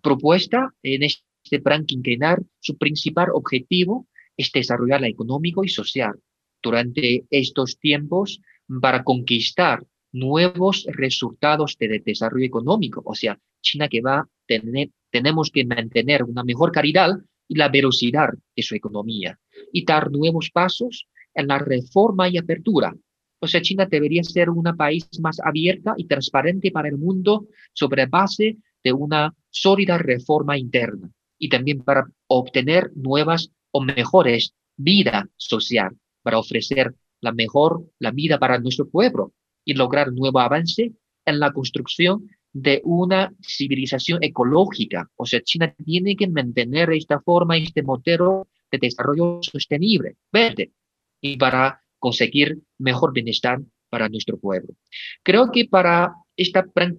propuesta, 0.02 0.74
en 0.82 1.04
este 1.04 1.60
plan 1.62 1.86
quinquenal, 1.86 2.44
su 2.58 2.76
principal 2.76 3.28
objetivo 3.32 4.08
es 4.36 4.50
desarrollar 4.50 5.00
la 5.00 5.06
económico 5.06 5.62
y 5.62 5.68
social 5.68 6.14
durante 6.62 7.24
estos 7.30 7.78
tiempos 7.78 8.40
para 8.80 9.04
conquistar 9.04 9.84
nuevos 10.12 10.86
resultados 10.88 11.76
de 11.78 12.02
desarrollo 12.04 12.46
económico. 12.46 13.02
O 13.04 13.14
sea, 13.14 13.38
China 13.60 13.88
que 13.88 14.00
va 14.00 14.20
a 14.20 14.28
tener, 14.46 14.90
tenemos 15.10 15.50
que 15.50 15.64
mantener 15.64 16.22
una 16.22 16.44
mejor 16.44 16.70
calidad 16.70 17.10
y 17.48 17.56
la 17.56 17.68
velocidad 17.68 18.28
de 18.56 18.62
su 18.62 18.74
economía 18.74 19.38
y 19.72 19.84
dar 19.84 20.10
nuevos 20.10 20.50
pasos 20.50 21.08
en 21.34 21.48
la 21.48 21.58
reforma 21.58 22.28
y 22.28 22.38
apertura. 22.38 22.94
O 23.40 23.46
sea, 23.46 23.60
China 23.60 23.86
debería 23.86 24.22
ser 24.22 24.50
un 24.50 24.64
país 24.76 25.08
más 25.20 25.40
abierta 25.40 25.94
y 25.96 26.06
transparente 26.06 26.70
para 26.70 26.88
el 26.88 26.96
mundo 26.96 27.48
sobre 27.72 28.06
base 28.06 28.58
de 28.84 28.92
una 28.92 29.34
sólida 29.50 29.98
reforma 29.98 30.56
interna 30.56 31.10
y 31.38 31.48
también 31.48 31.82
para 31.82 32.06
obtener 32.28 32.92
nuevas 32.94 33.50
o 33.72 33.82
mejores 33.82 34.54
vida 34.76 35.28
social, 35.36 35.96
para 36.22 36.38
ofrecer 36.38 36.94
la 37.20 37.32
mejor 37.32 37.84
la 37.98 38.10
vida 38.10 38.38
para 38.38 38.58
nuestro 38.58 38.88
pueblo 38.88 39.32
y 39.64 39.74
lograr 39.74 40.12
nuevo 40.12 40.40
avance 40.40 40.92
en 41.24 41.38
la 41.38 41.52
construcción 41.52 42.28
de 42.52 42.82
una 42.84 43.32
civilización 43.40 44.22
ecológica. 44.22 45.10
O 45.16 45.24
sea, 45.24 45.40
China 45.40 45.74
tiene 45.84 46.16
que 46.16 46.28
mantener 46.28 46.90
esta 46.92 47.20
forma, 47.20 47.56
este 47.56 47.82
modelo 47.82 48.48
de 48.70 48.78
desarrollo 48.78 49.40
sostenible, 49.42 50.16
verde, 50.30 50.72
y 51.20 51.36
para 51.36 51.80
conseguir 51.98 52.58
mejor 52.78 53.12
bienestar 53.12 53.60
para 53.88 54.08
nuestro 54.08 54.38
pueblo. 54.38 54.74
Creo 55.22 55.50
que 55.50 55.66
para 55.66 56.14
esta 56.36 56.64
plan 56.64 56.96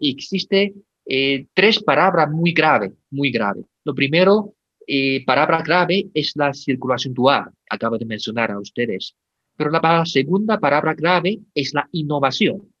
existe 0.00 0.74
eh, 1.06 1.46
tres 1.54 1.82
palabras 1.82 2.30
muy 2.30 2.52
graves, 2.52 2.92
muy 3.10 3.30
graves. 3.30 3.64
Lo 3.84 3.94
primero, 3.94 4.54
eh, 4.92 5.24
palabra 5.24 5.62
grave 5.62 6.10
es 6.14 6.32
la 6.34 6.52
circulación 6.52 7.14
dual, 7.14 7.44
acabo 7.70 7.96
de 7.96 8.04
mencionar 8.04 8.50
a 8.50 8.58
ustedes. 8.58 9.14
Pero 9.56 9.70
la 9.70 10.04
segunda 10.04 10.58
palabra 10.58 10.96
clave 10.96 11.38
es 11.54 11.72
la 11.74 11.88
innovación. 11.92 12.72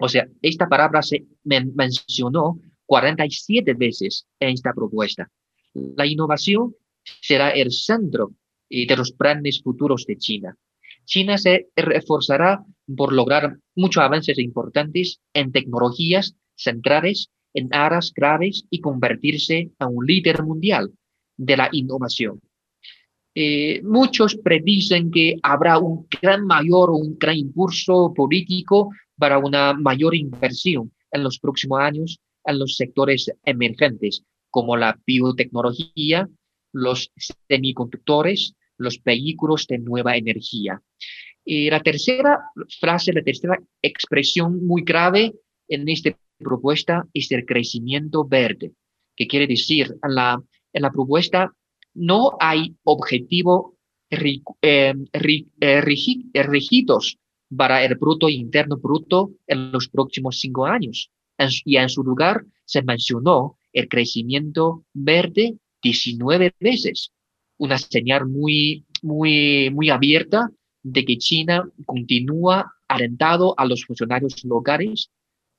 O 0.00 0.08
sea, 0.08 0.26
esta 0.42 0.66
palabra 0.66 1.00
se 1.00 1.26
mencionó 1.44 2.58
47 2.86 3.72
veces 3.74 4.26
en 4.40 4.48
esta 4.48 4.72
propuesta. 4.72 5.30
La 5.74 6.06
innovación 6.06 6.74
será 7.20 7.50
el 7.50 7.70
centro 7.70 8.32
eh, 8.68 8.88
de 8.88 8.96
los 8.96 9.12
planes 9.12 9.62
futuros 9.62 10.06
de 10.06 10.16
China. 10.16 10.56
China 11.04 11.38
se 11.38 11.68
reforzará 11.76 12.64
por 12.96 13.12
lograr 13.12 13.58
muchos 13.76 14.02
avances 14.02 14.40
importantes 14.40 15.20
en 15.34 15.52
tecnologías 15.52 16.34
centrales 16.56 17.30
en 17.54 17.72
áreas 17.72 18.12
graves 18.12 18.64
y 18.70 18.80
convertirse 18.80 19.70
en 19.78 19.86
un 19.88 20.04
líder 20.04 20.42
mundial 20.42 20.92
de 21.38 21.56
la 21.56 21.68
innovación. 21.72 22.40
Eh, 23.34 23.80
muchos 23.84 24.36
predicen 24.36 25.10
que 25.10 25.36
habrá 25.42 25.78
un 25.78 26.06
gran 26.20 26.44
mayor 26.44 26.90
o 26.90 26.96
un 26.96 27.16
gran 27.18 27.36
impulso 27.36 28.12
político 28.12 28.90
para 29.16 29.38
una 29.38 29.74
mayor 29.74 30.14
inversión 30.14 30.92
en 31.12 31.22
los 31.22 31.38
próximos 31.38 31.80
años 31.80 32.20
en 32.44 32.58
los 32.58 32.76
sectores 32.76 33.30
emergentes, 33.44 34.22
como 34.50 34.76
la 34.76 34.98
biotecnología, 35.06 36.28
los 36.72 37.12
semiconductores, 37.48 38.54
los 38.78 39.02
vehículos 39.04 39.66
de 39.66 39.78
nueva 39.78 40.16
energía. 40.16 40.80
Y 41.44 41.70
la 41.70 41.80
tercera 41.80 42.40
frase, 42.80 43.12
la 43.12 43.22
tercera 43.22 43.58
expresión 43.82 44.66
muy 44.66 44.82
grave 44.82 45.34
en 45.68 45.88
esta 45.88 46.10
propuesta 46.38 47.06
es 47.12 47.30
el 47.32 47.44
crecimiento 47.44 48.24
verde, 48.24 48.72
que 49.16 49.26
quiere 49.26 49.46
decir, 49.46 49.94
la, 50.08 50.42
en 50.78 50.82
la 50.82 50.92
propuesta 50.92 51.52
no 51.94 52.36
hay 52.40 52.76
objetivo 52.84 53.76
eh, 54.10 54.40
eh, 54.62 54.94
eh, 55.60 55.80
rígidos 55.80 57.18
para 57.54 57.84
el 57.84 57.98
Producto 57.98 58.28
Interno 58.28 58.76
Bruto 58.76 59.32
en 59.46 59.72
los 59.72 59.88
próximos 59.88 60.38
cinco 60.38 60.66
años. 60.66 61.10
y 61.64 61.76
en 61.76 61.88
su 61.88 62.02
lugar 62.02 62.44
se 62.64 62.82
mencionó 62.82 63.56
el 63.72 63.88
crecimiento 63.88 64.84
verde 64.92 65.56
19 65.82 66.54
veces, 66.58 67.12
una 67.58 67.78
señal 67.78 68.26
muy, 68.26 68.84
muy, 69.02 69.70
muy 69.70 69.90
abierta 69.90 70.50
de 70.82 71.04
que 71.04 71.18
China 71.18 71.68
continúa 71.86 72.72
alentado 72.88 73.54
a 73.56 73.66
los 73.66 73.84
funcionarios 73.84 74.44
locales 74.44 75.10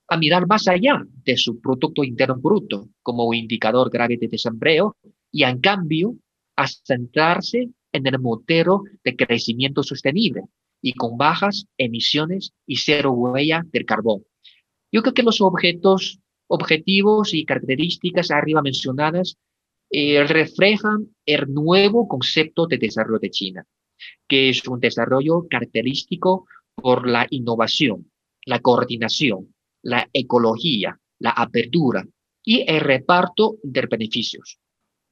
a 0.10 0.18
mirar 0.18 0.48
más 0.48 0.68
allá 0.68 1.06
de 1.24 1.38
su 1.38 1.62
Producto 1.62 2.04
Interno 2.04 2.36
Bruto 2.38 2.90
como 3.04 3.34
indicador 3.34 3.92
grave 3.92 4.18
de 4.18 4.28
desempleo 4.28 4.98
y 5.32 5.44
en 5.44 5.60
cambio 5.60 6.16
a 6.56 6.68
centrarse 6.68 7.70
en 7.92 8.08
el 8.08 8.20
modelo 8.20 8.84
de 9.04 9.16
crecimiento 9.16 9.84
sostenible 9.84 10.44
y 10.82 10.94
con 10.94 11.18
bajas 11.18 11.66
emisiones 11.78 12.54
y 12.66 12.78
cero 12.78 13.12
huella 13.12 13.64
del 13.72 13.86
carbón. 13.86 14.24
Yo 14.92 15.04
creo 15.04 15.14
que 15.14 15.24
los 15.24 15.42
objetos, 15.42 16.20
objetivos 16.48 17.34
y 17.34 17.46
características 17.46 18.32
arriba 18.32 18.64
mencionadas 18.64 19.38
eh, 19.92 20.24
reflejan 20.24 21.10
el 21.26 21.54
nuevo 21.54 22.08
concepto 22.08 22.66
de 22.66 22.78
desarrollo 22.78 23.20
de 23.20 23.30
China, 23.30 23.66
que 24.28 24.50
es 24.50 24.68
un 24.68 24.80
desarrollo 24.80 25.48
característico 25.48 26.48
por 26.76 27.08
la 27.08 27.28
innovación, 27.30 28.12
la 28.46 28.60
coordinación, 28.60 29.54
la 29.82 30.08
ecología, 30.14 31.00
la 31.20 31.32
apertura 31.32 32.06
y 32.44 32.64
el 32.68 32.82
reparto 32.82 33.58
de 33.64 33.86
beneficios. 33.90 34.60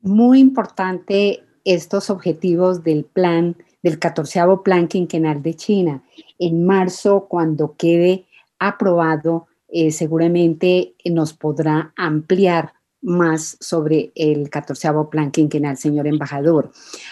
Muy 0.01 0.39
importante 0.39 1.43
estos 1.63 2.09
objetivos 2.09 2.83
del 2.83 3.03
plan, 3.03 3.57
del 3.83 3.99
catorceavo 3.99 4.63
plan 4.63 4.87
quinquenal 4.87 5.41
de 5.41 5.53
China. 5.55 6.03
En 6.39 6.65
marzo, 6.65 7.27
cuando 7.29 7.75
quede 7.75 8.25
aprobado, 8.59 9.47
eh, 9.67 9.91
seguramente 9.91 10.95
nos 11.05 11.33
podrá 11.33 11.93
ampliar 11.97 12.73
más 13.01 13.57
sobre 13.59 14.11
el 14.15 14.49
catorceavo 14.49 15.09
plan 15.09 15.31
quinquenal, 15.31 15.77
señor 15.77 16.07
embajador. 16.07 16.71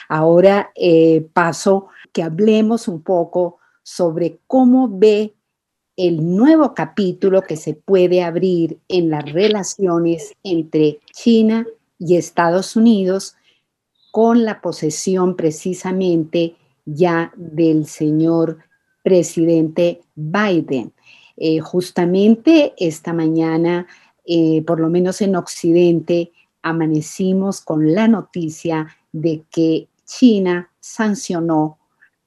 Ahora 0.10 0.72
eh, 0.76 1.28
paso 1.34 1.88
que 2.12 2.24
hablemos 2.24 2.88
un 2.88 3.02
poco 3.02 3.60
sobre 3.84 4.40
cómo 4.48 4.90
ve 4.90 5.35
el 5.98 6.36
nuevo 6.36 6.74
capítulo 6.74 7.42
que 7.42 7.56
se 7.56 7.74
puede 7.74 8.24
abrir 8.24 8.80
en 8.88 9.10
las 9.10 9.32
relaciones 9.32 10.36
entre 10.44 11.00
China 11.14 11.66
y 11.98 12.18
Estados 12.18 12.76
Unidos 12.76 13.36
con 14.12 14.44
la 14.44 14.62
posesión 14.62 15.36
precisamente 15.36 16.56
ya 16.86 17.32
del 17.36 17.86
señor 17.86 18.60
presidente 19.04 20.02
Biden. 20.16 20.94
Eh, 21.38 21.60
justamente 21.60 22.74
esta 22.78 23.14
mañana 23.14 23.88
eh, 24.26 24.64
por 24.66 24.80
lo 24.80 24.90
menos 24.90 25.22
en 25.22 25.36
Occidente, 25.36 26.32
amanecimos 26.64 27.62
con 27.62 27.94
la 27.94 28.08
noticia 28.08 28.88
de 29.12 29.44
que 29.52 29.88
China 30.06 30.72
sancionó 30.80 31.78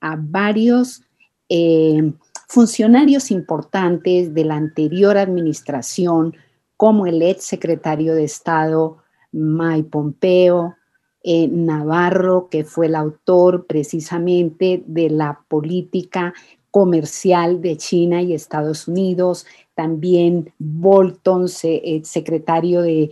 a 0.00 0.16
varios 0.16 1.02
eh, 1.48 2.12
funcionarios 2.48 3.30
importantes 3.30 4.34
de 4.34 4.44
la 4.44 4.56
anterior 4.56 5.18
administración, 5.18 6.34
como 6.76 7.06
el 7.06 7.22
ex 7.22 7.44
secretario 7.44 8.14
de 8.14 8.24
Estado 8.24 8.98
Mike 9.32 9.90
Pompeo, 9.90 10.76
eh, 11.22 11.48
Navarro, 11.48 12.48
que 12.50 12.64
fue 12.64 12.86
el 12.86 12.94
autor 12.94 13.66
precisamente 13.66 14.82
de 14.86 15.10
la 15.10 15.40
política 15.48 16.32
comercial 16.70 17.60
de 17.60 17.76
China 17.76 18.22
y 18.22 18.34
Estados 18.34 18.88
Unidos, 18.88 19.46
también 19.74 20.52
Bolton, 20.58 21.46
eh, 21.62 22.00
secretario 22.04 22.82
de, 22.82 23.10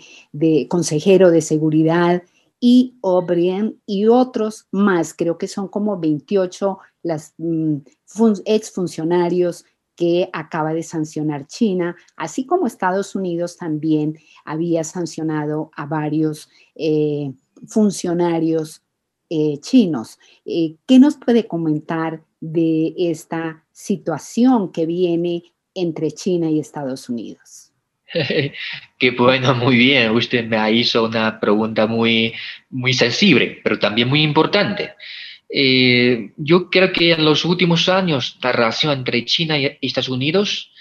consejero 0.69 1.31
de 1.31 1.43
seguridad, 1.43 2.23
y 2.59 2.97
O'Brien 3.03 3.79
y 3.85 4.07
otros 4.07 4.67
más, 4.71 5.13
creo 5.13 5.37
que 5.37 5.47
son 5.47 5.69
como 5.69 5.99
28 5.99 6.79
las 7.07 7.35
mm, 7.39 7.77
exfuncionarios 8.45 9.65
que 9.95 10.29
acaba 10.33 10.75
de 10.75 10.83
sancionar 10.83 11.47
China, 11.47 11.97
así 12.17 12.45
como 12.45 12.67
Estados 12.67 13.15
Unidos 13.15 13.57
también 13.57 14.19
había 14.45 14.85
sancionado 14.85 15.71
a 15.75 15.87
varios 15.87 16.51
eh, 16.75 17.33
funcionarios 17.67 18.83
eh, 19.31 19.59
chinos. 19.61 20.19
¿Qué 20.45 20.99
nos 20.99 21.17
puede 21.17 21.47
comentar 21.47 22.23
de 22.41 22.95
esta 22.99 23.65
situación 23.73 24.71
que 24.71 24.85
viene 24.85 25.45
entre 25.75 26.11
China 26.11 26.51
y 26.51 26.61
Estados 26.61 27.09
Unidos? 27.09 27.73
Qué 28.99 29.11
bueno, 29.11 29.55
muy 29.55 29.77
bien. 29.77 30.11
Usted 30.13 30.47
me 30.47 30.73
hizo 30.73 31.05
una 31.05 31.41
pregunta 31.41 31.87
muy, 31.87 32.35
muy 32.71 32.93
sensible, 32.93 33.61
pero 33.63 33.79
también 33.79 34.09
muy 34.09 34.23
importante. 34.23 34.95
Eh, 35.49 36.33
yo 36.37 36.71
creo 36.71 36.93
que 36.93 37.13
en 37.13 37.25
los 37.25 37.45
últimos 37.45 37.89
años 37.89 38.39
la 38.43 38.53
relación 38.53 38.93
entre 38.99 39.25
China 39.25 39.59
y 39.59 39.79
Estados 39.81 40.09
Unidos, 40.09 40.73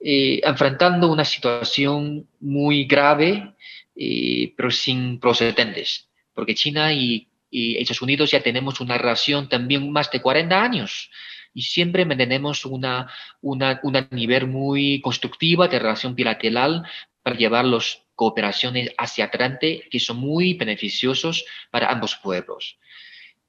eh, 0.00 0.40
enfrentando 0.44 1.10
una 1.10 1.24
situación 1.24 2.28
muy 2.40 2.84
grave, 2.84 3.54
eh, 3.96 4.54
pero 4.56 4.70
sin 4.70 5.18
precedentes, 5.18 6.08
porque 6.34 6.54
China 6.54 6.92
y, 6.92 7.26
Estados 7.50 8.02
Unidos 8.02 8.30
ya 8.30 8.42
tenemos 8.42 8.78
una 8.80 8.98
relación 8.98 9.48
también 9.48 9.90
más 9.90 10.10
de 10.10 10.20
40 10.20 10.62
años 10.62 11.10
y 11.54 11.62
siempre 11.62 12.04
mantenemos 12.04 12.66
una, 12.66 13.10
una, 13.40 13.80
nivel 14.10 14.46
muy 14.48 15.00
constructiva 15.00 15.66
de 15.66 15.78
relación 15.78 16.14
bilateral 16.14 16.82
para 17.22 17.36
llevar 17.36 17.64
las 17.64 18.02
cooperaciones 18.14 18.90
hacia 18.98 19.24
adelante 19.24 19.88
que 19.90 19.98
son 19.98 20.18
muy 20.18 20.52
beneficiosos 20.54 21.46
para 21.70 21.90
ambos 21.90 22.16
pueblos. 22.16 22.76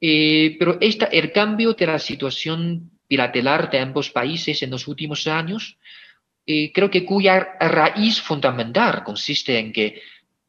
Eh, 0.02 0.56
pero 0.58 0.78
esta, 0.80 1.06
el 1.06 1.32
cambio 1.32 1.74
de 1.74 1.88
la 1.88 2.00
situación 2.00 2.92
bilateral 3.10 3.70
de 3.72 3.80
ambos 3.80 4.10
países 4.12 4.62
en 4.64 4.70
los 4.70 4.88
últimos 4.88 5.28
años, 5.28 5.78
eh, 6.46 6.72
creo 6.72 6.90
que 6.90 7.06
cuya 7.06 7.58
raíz 7.60 8.22
fundamental 8.22 9.04
consiste 9.04 9.58
en 9.58 9.74
que 9.74 10.02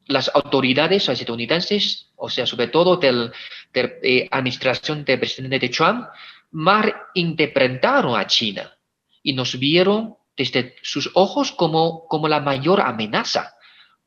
las 0.07 0.31
autoridades 0.33 1.07
estadounidenses, 1.09 2.11
o 2.15 2.29
sea, 2.29 2.45
sobre 2.45 2.67
todo 2.67 2.97
de 2.97 3.11
la 3.11 3.31
eh, 3.73 4.27
administración 4.31 5.03
del 5.05 5.19
presidente 5.19 5.69
Trump, 5.69 6.07
mal 6.51 6.93
interpretaron 7.13 8.19
a 8.19 8.27
China 8.27 8.75
y 9.23 9.33
nos 9.33 9.57
vieron 9.57 10.15
desde 10.35 10.75
sus 10.81 11.11
ojos 11.13 11.51
como, 11.51 12.07
como 12.07 12.27
la 12.27 12.39
mayor 12.39 12.81
amenaza, 12.81 13.55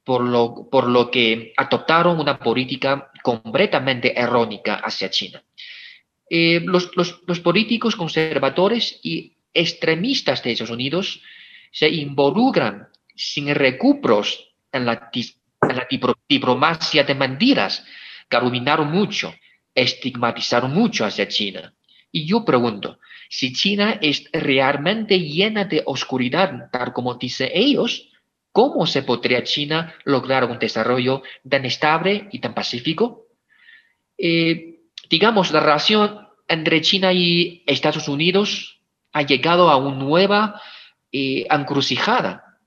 por 0.04 0.22
lo, 0.22 0.68
por 0.70 0.88
lo 0.88 1.10
que 1.10 1.52
adoptaron 1.56 2.20
una 2.20 2.38
política 2.38 3.10
completamente 3.22 4.18
errónica 4.18 4.76
hacia 4.76 5.10
China. 5.10 5.42
Eh, 6.28 6.60
los, 6.64 6.90
los, 6.94 7.40
políticos 7.40 7.96
conservadores 7.96 9.00
y 9.02 9.36
extremistas 9.52 10.42
de 10.42 10.52
Estados 10.52 10.70
Unidos 10.70 11.20
se 11.70 11.88
involucran 11.88 12.88
sin 13.14 13.54
recupros 13.54 14.52
en 14.72 14.86
la, 14.86 15.10
en 15.12 15.76
la 15.76 15.86
diplomacia 16.28 17.04
de 17.04 17.14
mentiras, 17.14 17.84
que 18.28 18.36
arruinaron 18.36 18.90
mucho, 18.90 19.34
estigmatizaron 19.74 20.72
mucho 20.72 21.04
hacia 21.04 21.28
China. 21.28 21.74
Y 22.10 22.26
yo 22.26 22.44
pregunto, 22.44 22.98
si 23.28 23.52
China 23.52 23.98
es 24.00 24.28
realmente 24.32 25.18
llena 25.18 25.64
de 25.64 25.82
oscuridad, 25.84 26.70
tal 26.70 26.92
como 26.92 27.14
dicen 27.14 27.50
ellos, 27.52 28.08
¿cómo 28.54 28.86
se 28.86 29.02
podría 29.02 29.42
China 29.42 29.92
lograr 30.04 30.44
un 30.44 30.60
desarrollo 30.60 31.24
tan 31.46 31.64
estable 31.64 32.28
y 32.30 32.38
tan 32.38 32.54
pacífico? 32.54 33.26
Eh, 34.16 34.78
digamos, 35.10 35.50
la 35.50 35.58
relación 35.58 36.28
entre 36.46 36.80
China 36.80 37.12
y 37.12 37.64
Estados 37.66 38.06
Unidos 38.06 38.80
ha 39.12 39.22
llegado 39.22 39.70
a 39.70 39.76
una 39.76 39.96
nueva 39.96 40.62
eh, 41.10 41.48
encrucijada 41.50 42.60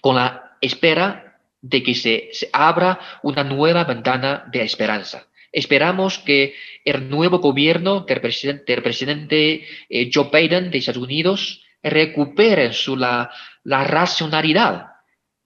con 0.00 0.16
la 0.16 0.56
espera 0.60 1.38
de 1.60 1.84
que 1.84 1.94
se, 1.94 2.30
abra 2.52 2.98
una 3.22 3.44
nueva 3.44 3.84
ventana 3.84 4.48
de 4.50 4.62
esperanza. 4.64 5.28
Esperamos 5.52 6.18
que 6.18 6.56
el 6.84 7.08
nuevo 7.08 7.38
gobierno 7.38 8.00
del 8.00 8.20
presidente, 8.20 9.64
eh, 9.88 10.10
Joe 10.12 10.28
Biden 10.32 10.72
de 10.72 10.78
Estados 10.78 11.04
Unidos 11.04 11.62
recupere 11.84 12.72
su, 12.72 12.96
la, 12.96 13.30
la 13.62 13.84
racionalidad, 13.84 14.89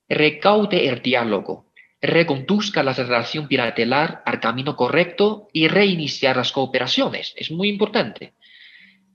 recaude 0.09 0.89
el 0.89 1.03
diálogo, 1.03 1.73
reconduzca 2.01 2.83
la 2.83 2.93
relación 2.93 3.49
bilateral 3.49 4.21
al 4.25 4.41
camino 4.41 4.77
correcto 4.77 5.49
y 5.53 5.69
reiniciar 5.69 6.37
las 6.37 6.53
cooperaciones. 6.53 7.33
Es 7.37 7.51
muy 7.51 7.69
importante. 7.69 8.35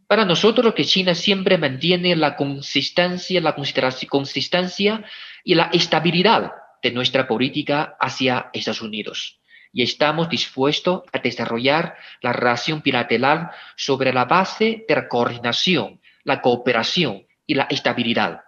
Para 0.07 0.25
nosotros 0.25 0.73
que 0.73 0.85
China 0.85 1.13
siempre 1.13 1.59
mantiene 1.59 2.15
la 2.15 2.35
consistencia, 2.35 3.41
la 3.41 3.55
consistencia 3.55 5.03
y 5.43 5.53
la 5.53 5.69
estabilidad 5.71 6.51
de 6.81 6.91
nuestra 6.91 7.27
política 7.27 7.95
hacia 7.99 8.49
Estados 8.53 8.81
Unidos. 8.81 9.39
Y 9.71 9.83
estamos 9.83 10.27
dispuestos 10.29 11.03
a 11.13 11.19
desarrollar 11.19 11.95
la 12.21 12.33
relación 12.33 12.81
bilateral 12.83 13.51
sobre 13.75 14.11
la 14.11 14.25
base 14.25 14.83
de 14.87 14.95
la 14.95 15.07
coordinación, 15.07 16.01
la 16.23 16.41
cooperación 16.41 17.27
y 17.45 17.53
la 17.53 17.67
estabilidad. 17.69 18.41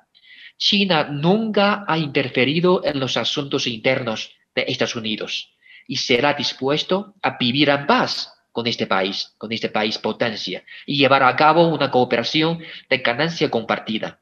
China 0.62 1.06
nunca 1.06 1.86
ha 1.88 1.98
interferido 1.98 2.86
en 2.86 3.00
los 3.00 3.18
asuntos 3.18 3.66
internos 3.66 4.30
de 4.54 4.66
Estados 4.68 4.96
Unidos 4.96 5.56
y 5.88 5.96
será 5.96 6.36
dispuesto 6.36 7.16
a 7.24 7.36
vivir 7.40 7.70
en 7.70 7.88
paz 7.88 8.32
con 8.52 8.68
este 8.68 8.86
país, 8.86 9.34
con 9.40 9.52
este 9.52 9.70
país 9.70 9.98
potencia, 9.98 10.64
y 10.86 10.98
llevar 10.98 11.24
a 11.24 11.36
cabo 11.36 11.68
una 11.68 11.90
cooperación 11.90 12.60
de 12.88 12.98
ganancia 13.00 13.50
compartida. 13.50 14.22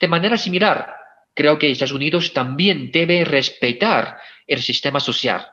De 0.00 0.08
manera 0.08 0.38
similar, 0.38 0.94
creo 1.34 1.58
que 1.58 1.70
Estados 1.70 1.92
Unidos 1.92 2.32
también 2.32 2.90
debe 2.90 3.26
respetar 3.26 4.16
el 4.46 4.62
sistema 4.62 4.98
social, 4.98 5.46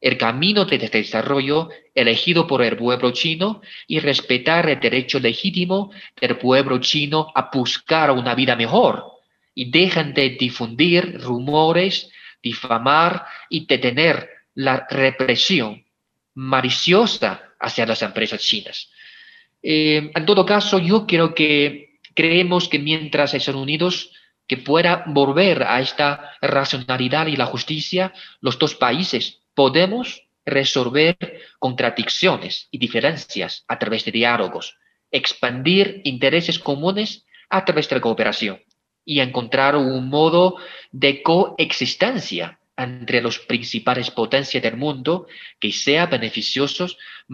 el 0.00 0.18
camino 0.18 0.64
de 0.64 0.78
desarrollo 0.78 1.68
elegido 1.94 2.48
por 2.48 2.62
el 2.62 2.76
pueblo 2.76 3.12
chino 3.12 3.62
y 3.86 4.00
respetar 4.00 4.68
el 4.68 4.80
derecho 4.80 5.20
legítimo 5.20 5.92
del 6.20 6.38
pueblo 6.38 6.80
chino 6.80 7.28
a 7.36 7.50
buscar 7.52 8.10
una 8.10 8.34
vida 8.34 8.56
mejor 8.56 9.19
y 9.54 9.70
dejan 9.70 10.14
de 10.14 10.30
difundir 10.30 11.20
rumores, 11.20 12.10
difamar 12.42 13.26
y 13.48 13.66
detener 13.66 14.28
la 14.54 14.86
represión 14.88 15.84
maliciosa 16.34 17.42
hacia 17.58 17.86
las 17.86 18.02
empresas 18.02 18.40
chinas. 18.40 18.90
Eh, 19.62 20.10
en 20.14 20.26
todo 20.26 20.46
caso, 20.46 20.78
yo 20.78 21.06
creo 21.06 21.34
que 21.34 21.98
creemos 22.14 22.68
que 22.68 22.78
mientras 22.78 23.34
Estados 23.34 23.60
Unidos 23.60 24.12
que 24.46 24.56
pueda 24.56 25.04
volver 25.06 25.62
a 25.62 25.80
esta 25.80 26.32
racionalidad 26.40 27.28
y 27.28 27.36
la 27.36 27.46
justicia, 27.46 28.12
los 28.40 28.58
dos 28.58 28.74
países 28.74 29.42
podemos 29.54 30.24
resolver 30.44 31.16
contradicciones 31.58 32.66
y 32.70 32.78
diferencias 32.78 33.64
a 33.68 33.78
través 33.78 34.04
de 34.04 34.10
diálogos, 34.10 34.76
expandir 35.12 36.00
intereses 36.04 36.58
comunes 36.58 37.26
a 37.48 37.64
través 37.64 37.88
de 37.88 37.96
la 37.96 38.00
cooperación 38.00 38.60
y 39.04 39.20
encontrar 39.20 39.76
un 39.76 40.08
modo 40.08 40.56
de 40.92 41.22
coexistencia 41.22 42.60
entre 42.76 43.20
los 43.20 43.38
principales 43.38 44.10
potencias 44.10 44.62
del 44.62 44.76
mundo 44.76 45.26
que 45.58 45.72
sea 45.72 46.06
beneficioso 46.06 46.86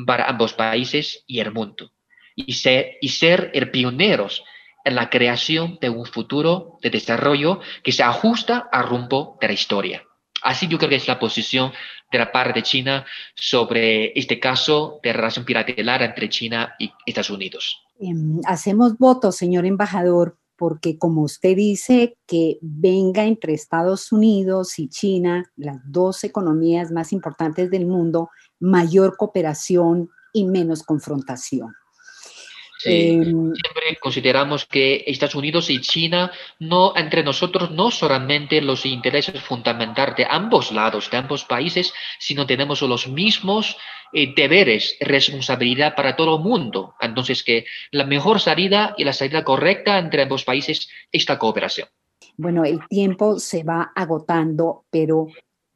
para 0.07 0.29
ambos 0.29 0.55
países 0.55 1.25
y 1.27 1.41
el 1.41 1.53
mundo. 1.53 1.93
Y 2.35 2.53
ser, 2.55 2.99
y 3.01 3.09
ser 3.09 3.51
el 3.55 3.71
pioneros 3.71 4.45
en 4.85 4.95
la 4.95 5.11
creación 5.11 5.79
de 5.81 5.91
un 5.91 6.07
futuro 6.07 6.79
de 6.83 6.91
desarrollo 6.91 7.61
que 7.83 7.93
se 7.93 8.03
ajusta 8.03 8.69
al 8.71 8.89
rumbo 8.89 9.39
de 9.41 9.49
la 9.49 9.53
historia. 9.53 10.05
Así 10.43 10.69
yo 10.69 10.79
creo 10.79 10.91
que 10.91 10.97
es 10.97 11.09
la 11.09 11.19
posición 11.19 11.73
de 12.13 12.19
la 12.19 12.31
parte 12.31 12.61
de 12.61 12.63
China 12.63 13.05
sobre 13.35 14.17
este 14.19 14.39
caso 14.39 15.01
de 15.03 15.13
relación 15.13 15.45
bilateral 15.45 16.03
entre 16.03 16.29
China 16.29 16.75
y 16.79 16.93
Estados 17.05 17.31
Unidos. 17.31 17.83
Em, 17.99 18.41
hacemos 18.47 18.97
votos, 18.99 19.37
señor 19.37 19.67
embajador, 19.67 20.39
porque 20.57 20.99
como 20.99 21.23
usted 21.23 21.57
dice, 21.57 22.17
que 22.27 22.59
venga 22.61 23.25
entre 23.25 23.55
Estados 23.55 24.13
Unidos 24.13 24.79
y 24.79 24.89
China, 24.89 25.51
las 25.57 25.79
dos 25.85 26.25
economías 26.25 26.91
más 26.91 27.13
importantes 27.13 27.71
del 27.71 27.87
mundo, 27.87 28.31
mayor 28.59 29.17
cooperación 29.17 30.09
y 30.33 30.45
menos 30.45 30.83
confrontación. 30.83 31.73
Em, 32.85 33.55
siempre 33.55 33.97
consideramos 34.01 34.67
que 34.67 35.05
Estados 35.07 35.35
Unidos 35.35 35.71
y 35.71 35.81
China, 35.81 36.31
no 36.59 36.95
entre 36.97 37.23
nosotros, 37.23 37.71
no 37.71 37.91
solamente 37.91 38.61
los 38.61 38.85
intereses 38.85 39.41
fundamentales 39.41 40.17
de 40.17 40.27
ambos 40.29 40.73
lados, 40.73 41.11
de 41.11 41.17
ambos 41.17 41.45
países, 41.45 41.95
sino 42.19 42.47
tenemos 42.47 42.83
los 42.83 43.09
mismos 43.09 43.77
eh, 44.13 44.33
deberes, 44.35 44.97
responsabilidad 45.01 45.95
para 45.95 46.17
todo 46.17 46.37
el 46.37 46.43
mundo. 46.43 46.95
Entonces, 47.01 47.43
que 47.43 47.65
la 47.91 48.05
mejor 48.05 48.41
salida 48.41 48.95
y 48.99 49.05
la 49.05 49.13
salida 49.13 49.43
correcta 49.45 49.99
entre 49.99 50.23
ambos 50.23 50.45
países 50.45 50.89
es 51.11 51.29
la 51.29 51.39
cooperación. 51.39 51.89
Bueno, 52.37 52.65
el 52.65 52.81
tiempo 52.89 53.39
se 53.39 53.63
va 53.63 53.93
agotando, 53.95 54.85
pero 54.91 55.29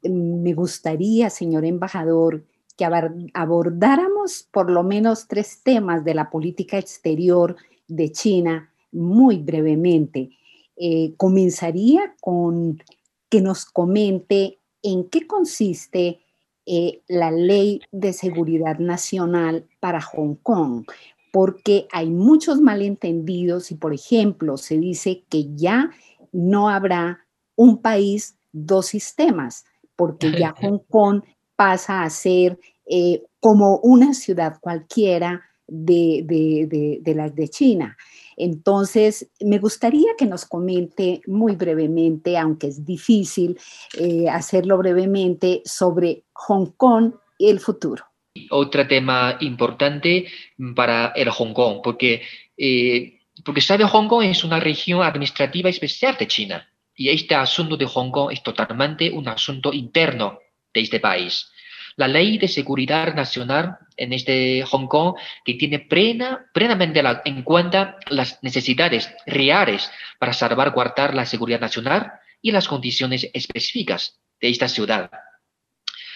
mm, 0.03 0.41
me 0.43 0.53
gustaría, 0.53 1.29
señor 1.29 1.65
embajador, 1.65 2.45
que 2.81 3.31
abordáramos 3.33 4.47
por 4.51 4.71
lo 4.71 4.81
menos 4.81 5.27
tres 5.27 5.61
temas 5.63 6.03
de 6.03 6.15
la 6.15 6.31
política 6.31 6.79
exterior 6.79 7.55
de 7.87 8.11
China 8.11 8.73
muy 8.91 9.37
brevemente. 9.37 10.31
Eh, 10.75 11.13
comenzaría 11.15 12.15
con 12.19 12.81
que 13.29 13.39
nos 13.39 13.65
comente 13.65 14.57
en 14.81 15.07
qué 15.09 15.27
consiste 15.27 16.21
eh, 16.65 17.01
la 17.07 17.29
ley 17.29 17.81
de 17.91 18.13
seguridad 18.13 18.79
nacional 18.79 19.67
para 19.79 20.01
Hong 20.01 20.35
Kong, 20.41 20.85
porque 21.31 21.87
hay 21.91 22.09
muchos 22.09 22.61
malentendidos 22.61 23.69
y, 23.69 23.75
por 23.75 23.93
ejemplo, 23.93 24.57
se 24.57 24.79
dice 24.79 25.23
que 25.29 25.53
ya 25.55 25.91
no 26.31 26.67
habrá 26.69 27.27
un 27.55 27.77
país, 27.77 28.37
dos 28.51 28.87
sistemas, 28.87 29.65
porque 29.95 30.31
ya 30.31 30.55
Hong 30.61 30.79
Kong 30.89 31.21
pasa 31.55 32.01
a 32.01 32.09
ser 32.09 32.57
eh, 32.85 33.23
como 33.39 33.77
una 33.77 34.13
ciudad 34.13 34.57
cualquiera 34.59 35.41
de, 35.67 36.99
de, 37.03 37.15
las 37.15 37.33
de 37.33 37.47
China. 37.47 37.97
Entonces, 38.35 39.29
me 39.39 39.59
gustaría 39.59 40.15
que 40.17 40.25
nos 40.25 40.45
comente 40.45 41.21
muy 41.27 41.55
brevemente, 41.55 42.37
aunque 42.37 42.67
es 42.67 42.85
difícil 42.85 43.57
eh, 43.97 44.27
hacerlo 44.29 44.77
brevemente, 44.77 45.61
sobre 45.65 46.23
Hong 46.33 46.71
Kong 46.75 47.13
y 47.37 47.49
el 47.49 47.59
futuro. 47.59 48.03
Otro 48.49 48.87
tema 48.87 49.37
importante 49.41 50.27
para 50.75 51.07
el 51.15 51.29
Hong 51.29 51.53
Kong, 51.53 51.81
porque, 51.83 52.21
eh, 52.57 53.19
porque 53.43 53.61
sabe, 53.61 53.83
Hong 53.85 54.07
Kong 54.07 54.23
es 54.23 54.43
una 54.43 54.59
región 54.59 55.03
administrativa 55.03 55.69
especial 55.69 56.15
de 56.17 56.27
China 56.27 56.67
y 56.95 57.09
este 57.09 57.35
asunto 57.35 57.77
de 57.77 57.85
Hong 57.85 58.11
Kong 58.11 58.31
es 58.31 58.43
totalmente 58.43 59.11
un 59.11 59.27
asunto 59.27 59.73
interno 59.73 60.39
de 60.73 60.81
este 60.81 60.99
país. 60.99 61.50
La 61.95 62.07
ley 62.07 62.37
de 62.37 62.47
seguridad 62.47 63.13
nacional 63.13 63.77
en 63.97 64.13
este 64.13 64.63
Hong 64.63 64.87
Kong 64.87 65.15
que 65.45 65.55
tiene 65.55 65.79
plena, 65.79 66.45
plenamente 66.53 67.01
en 67.25 67.43
cuenta 67.43 67.97
las 68.09 68.41
necesidades 68.41 69.13
reales 69.25 69.91
para 70.19 70.33
salvaguardar 70.33 71.13
la 71.13 71.25
seguridad 71.25 71.59
nacional 71.59 72.11
y 72.41 72.51
las 72.51 72.67
condiciones 72.67 73.29
específicas 73.33 74.19
de 74.39 74.49
esta 74.49 74.67
ciudad. 74.67 75.11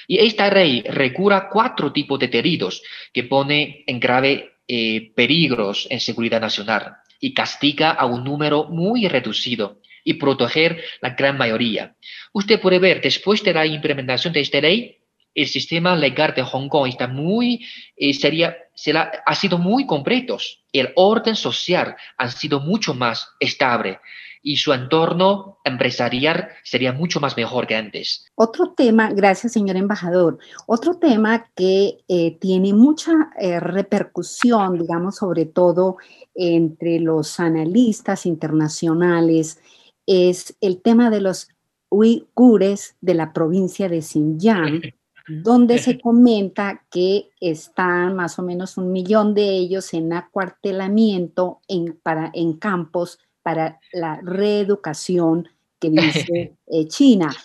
Y 0.08 0.20
esta 0.20 0.50
ley 0.50 0.84
regula 0.84 1.50
cuatro 1.52 1.92
tipos 1.92 2.20
de 2.20 2.28
delitos 2.28 2.82
que 3.12 3.24
pone 3.24 3.84
en 3.88 4.00
grave 4.00 4.54
eh, 4.68 5.12
peligros 5.16 5.88
en 5.90 6.00
seguridad 6.00 6.42
nacional 6.42 6.98
y 7.20 7.34
castiga 7.34 7.92
a 7.92 8.06
un 8.06 8.24
número 8.24 8.66
muy 8.66 9.08
reducido 9.08 9.80
y 10.04 10.16
proteger 10.16 10.84
la 11.02 11.12
gran 11.12 11.38
mayoría. 11.38 11.96
Usted 12.34 12.60
puede 12.60 12.80
ver, 12.80 13.02
después 13.02 13.44
de 13.44 13.54
la 13.54 13.66
implementación 13.66 14.34
de 14.34 14.42
esta 14.42 14.62
ley, 14.62 15.00
el 15.36 15.48
sistema 15.48 15.96
legal 15.96 16.34
de 16.36 16.44
Hong 16.44 16.70
Kong 16.70 16.88
está 16.88 17.08
muy, 17.08 17.66
eh, 17.98 18.14
sería, 18.14 18.56
será, 18.74 19.12
ha 19.26 19.36
sido 19.36 19.58
muy 19.58 19.86
completo. 19.86 20.38
El 20.72 20.92
orden 20.96 21.36
social 21.36 21.96
ha 22.18 22.32
sido 22.32 22.62
mucho 22.62 22.94
más 22.94 23.30
estable 23.40 24.00
y 24.42 24.58
su 24.58 24.72
entorno 24.74 25.58
empresarial 25.66 26.50
sería 26.64 26.94
mucho 26.94 27.20
más 27.20 27.36
mejor 27.36 27.68
que 27.68 27.76
antes. 27.76 28.26
Otro 28.36 28.74
tema, 28.78 29.12
gracias 29.12 29.54
señor 29.54 29.76
embajador, 29.76 30.38
otro 30.68 30.98
tema 30.98 31.50
que 31.56 31.98
eh, 32.08 32.38
tiene 32.40 32.74
mucha 32.74 33.32
eh, 33.40 33.60
repercusión, 33.60 34.78
digamos, 34.78 35.18
sobre 35.18 35.46
todo 35.46 35.98
entre 36.36 37.00
los 37.00 37.40
analistas 37.40 38.26
internacionales, 38.26 39.60
es 40.06 40.56
el 40.62 40.82
tema 40.82 41.10
de 41.10 41.22
los 41.22 41.50
uigures 41.90 42.96
de 43.02 43.16
la 43.16 43.34
provincia 43.34 43.90
de 43.90 44.02
Xinjiang 44.02 44.82
donde 45.28 45.80
se 45.80 46.00
comenta 46.00 46.86
que 46.92 47.30
están 47.40 48.16
más 48.16 48.38
o 48.38 48.44
menos 48.44 48.78
un 48.78 48.92
millón 48.92 49.34
de 49.34 49.50
ellos 49.50 49.94
en 49.94 50.14
acuartelamiento 50.14 51.62
en, 51.68 51.98
para, 52.02 52.32
en 52.34 52.54
campos 52.54 53.20
para 53.42 53.80
la 53.92 54.20
reeducación 54.22 55.48
que 55.80 55.90
dice 55.90 56.56
eh, 56.68 56.88
China. 56.88 57.36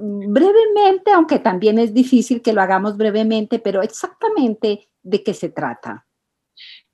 brevemente, 0.00 1.10
aunque 1.12 1.38
también 1.38 1.78
es 1.78 1.92
difícil 1.92 2.42
que 2.42 2.52
lo 2.52 2.62
hagamos 2.62 2.96
brevemente, 2.96 3.58
pero 3.58 3.82
exactamente 3.82 4.88
de 5.02 5.22
qué 5.22 5.34
se 5.34 5.50
trata. 5.50 6.06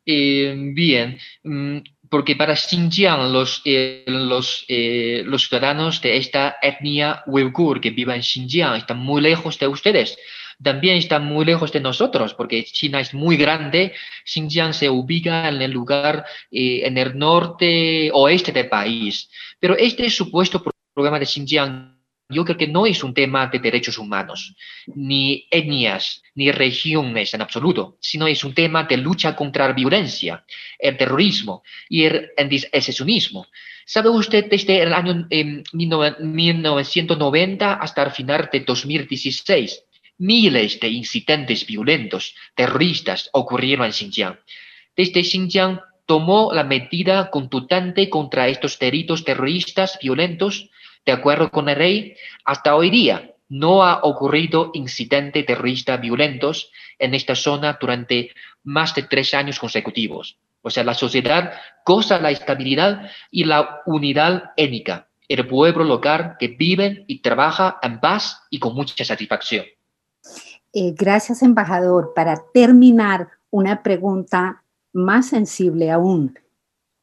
Eh, 0.06 0.54
bien, 0.74 1.16
mm, 1.42 1.78
porque 2.08 2.36
para 2.36 2.56
Xinjiang 2.56 3.32
los, 3.32 3.62
eh, 3.64 4.04
los, 4.06 4.66
los 4.68 5.48
ciudadanos 5.48 6.00
de 6.00 6.16
esta 6.16 6.56
etnia 6.62 7.22
uigur 7.26 7.80
que 7.80 7.90
viven 7.90 8.16
en 8.16 8.22
Xinjiang 8.22 8.76
están 8.76 8.98
muy 8.98 9.20
lejos 9.20 9.58
de 9.58 9.66
ustedes 9.66 10.16
también 10.62 10.96
están 10.96 11.24
muy 11.24 11.44
lejos 11.44 11.72
de 11.72 11.80
nosotros, 11.80 12.34
porque 12.34 12.64
China 12.64 13.00
es 13.00 13.12
muy 13.12 13.36
grande. 13.36 13.92
Xinjiang 14.24 14.72
se 14.72 14.88
ubica 14.88 15.48
en 15.48 15.60
el 15.60 15.72
lugar, 15.72 16.24
en 16.50 16.96
el 16.96 17.18
norte 17.18 18.10
oeste 18.12 18.52
del 18.52 18.68
país. 18.68 19.28
Pero 19.58 19.76
este 19.76 20.08
supuesto 20.10 20.62
problema 20.94 21.18
de 21.18 21.26
Xinjiang 21.26 21.93
yo 22.28 22.44
creo 22.44 22.56
que 22.56 22.68
no 22.68 22.86
es 22.86 23.02
un 23.04 23.12
tema 23.12 23.48
de 23.48 23.58
derechos 23.58 23.98
humanos, 23.98 24.54
ni 24.86 25.46
etnias, 25.50 26.22
ni 26.34 26.50
regiones 26.50 27.34
en 27.34 27.42
absoluto, 27.42 27.98
sino 28.00 28.26
es 28.26 28.42
un 28.44 28.54
tema 28.54 28.84
de 28.84 28.96
lucha 28.96 29.36
contra 29.36 29.68
la 29.68 29.74
violencia, 29.74 30.42
el 30.78 30.96
terrorismo 30.96 31.62
y 31.88 32.04
el 32.04 32.30
antisemitismo. 32.36 33.46
¿Sabe 33.84 34.08
usted 34.08 34.46
desde 34.48 34.80
el 34.82 34.94
año 34.94 35.28
1990 35.72 37.74
hasta 37.74 38.02
el 38.02 38.10
final 38.10 38.48
de 38.50 38.60
2016? 38.60 39.82
Miles 40.16 40.80
de 40.80 40.88
incidentes 40.88 41.66
violentos, 41.66 42.34
terroristas 42.54 43.28
ocurrieron 43.32 43.84
en 43.84 43.92
Xinjiang. 43.92 44.38
Desde 44.96 45.24
Xinjiang 45.24 45.80
tomó 46.06 46.54
la 46.54 46.64
medida 46.64 47.30
contundente 47.30 48.08
contra 48.08 48.48
estos 48.48 48.78
delitos 48.78 49.24
terroristas 49.24 49.98
violentos 50.00 50.70
de 51.04 51.12
acuerdo 51.12 51.50
con 51.50 51.68
el 51.68 51.76
rey, 51.76 52.16
hasta 52.44 52.74
hoy 52.74 52.90
día 52.90 53.34
no 53.48 53.84
ha 53.84 54.00
ocurrido 54.02 54.70
incidentes 54.74 55.44
terroristas 55.46 56.00
violentos 56.00 56.70
en 56.98 57.14
esta 57.14 57.34
zona 57.34 57.78
durante 57.80 58.30
más 58.62 58.94
de 58.94 59.02
tres 59.02 59.34
años 59.34 59.58
consecutivos. 59.58 60.38
O 60.62 60.70
sea, 60.70 60.82
la 60.82 60.94
sociedad 60.94 61.52
goza 61.84 62.18
la 62.18 62.30
estabilidad 62.30 63.10
y 63.30 63.44
la 63.44 63.82
unidad 63.84 64.52
étnica, 64.56 65.08
el 65.28 65.46
pueblo 65.46 65.84
local 65.84 66.36
que 66.38 66.48
vive 66.48 67.04
y 67.06 67.20
trabaja 67.20 67.78
en 67.82 68.00
paz 68.00 68.42
y 68.48 68.58
con 68.58 68.74
mucha 68.74 69.04
satisfacción. 69.04 69.66
Eh, 70.72 70.94
gracias, 70.96 71.42
embajador. 71.42 72.12
Para 72.14 72.36
terminar, 72.52 73.28
una 73.50 73.82
pregunta 73.82 74.64
más 74.92 75.28
sensible 75.28 75.90
aún 75.90 76.36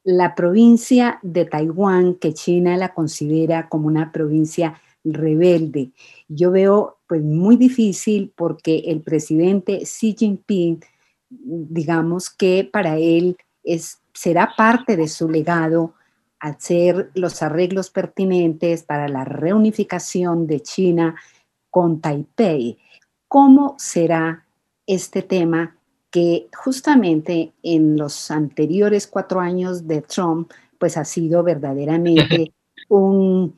la 0.03 0.35
provincia 0.35 1.19
de 1.21 1.45
Taiwán, 1.45 2.15
que 2.15 2.33
China 2.33 2.77
la 2.77 2.93
considera 2.93 3.69
como 3.69 3.87
una 3.87 4.11
provincia 4.11 4.81
rebelde. 5.03 5.91
Yo 6.27 6.51
veo 6.51 6.97
pues 7.07 7.21
muy 7.23 7.57
difícil 7.57 8.31
porque 8.35 8.83
el 8.87 9.01
presidente 9.01 9.83
Xi 9.83 10.15
Jinping, 10.17 10.83
digamos 11.29 12.29
que 12.29 12.69
para 12.71 12.97
él 12.97 13.37
es, 13.63 14.01
será 14.13 14.53
parte 14.55 14.97
de 14.97 15.07
su 15.07 15.29
legado 15.29 15.93
hacer 16.39 17.11
los 17.13 17.41
arreglos 17.43 17.91
pertinentes 17.91 18.83
para 18.83 19.07
la 19.07 19.23
reunificación 19.23 20.47
de 20.47 20.61
China 20.61 21.15
con 21.69 22.01
Taipei. 22.01 22.79
¿Cómo 23.27 23.75
será 23.77 24.45
este 24.87 25.21
tema 25.21 25.77
que 26.11 26.47
justamente 26.53 27.53
en 27.63 27.97
los 27.97 28.29
anteriores 28.29 29.07
cuatro 29.07 29.39
años 29.39 29.87
de 29.87 30.01
Trump, 30.01 30.51
pues 30.77 30.97
ha 30.97 31.05
sido 31.05 31.41
verdaderamente 31.41 32.51
un, 32.89 33.57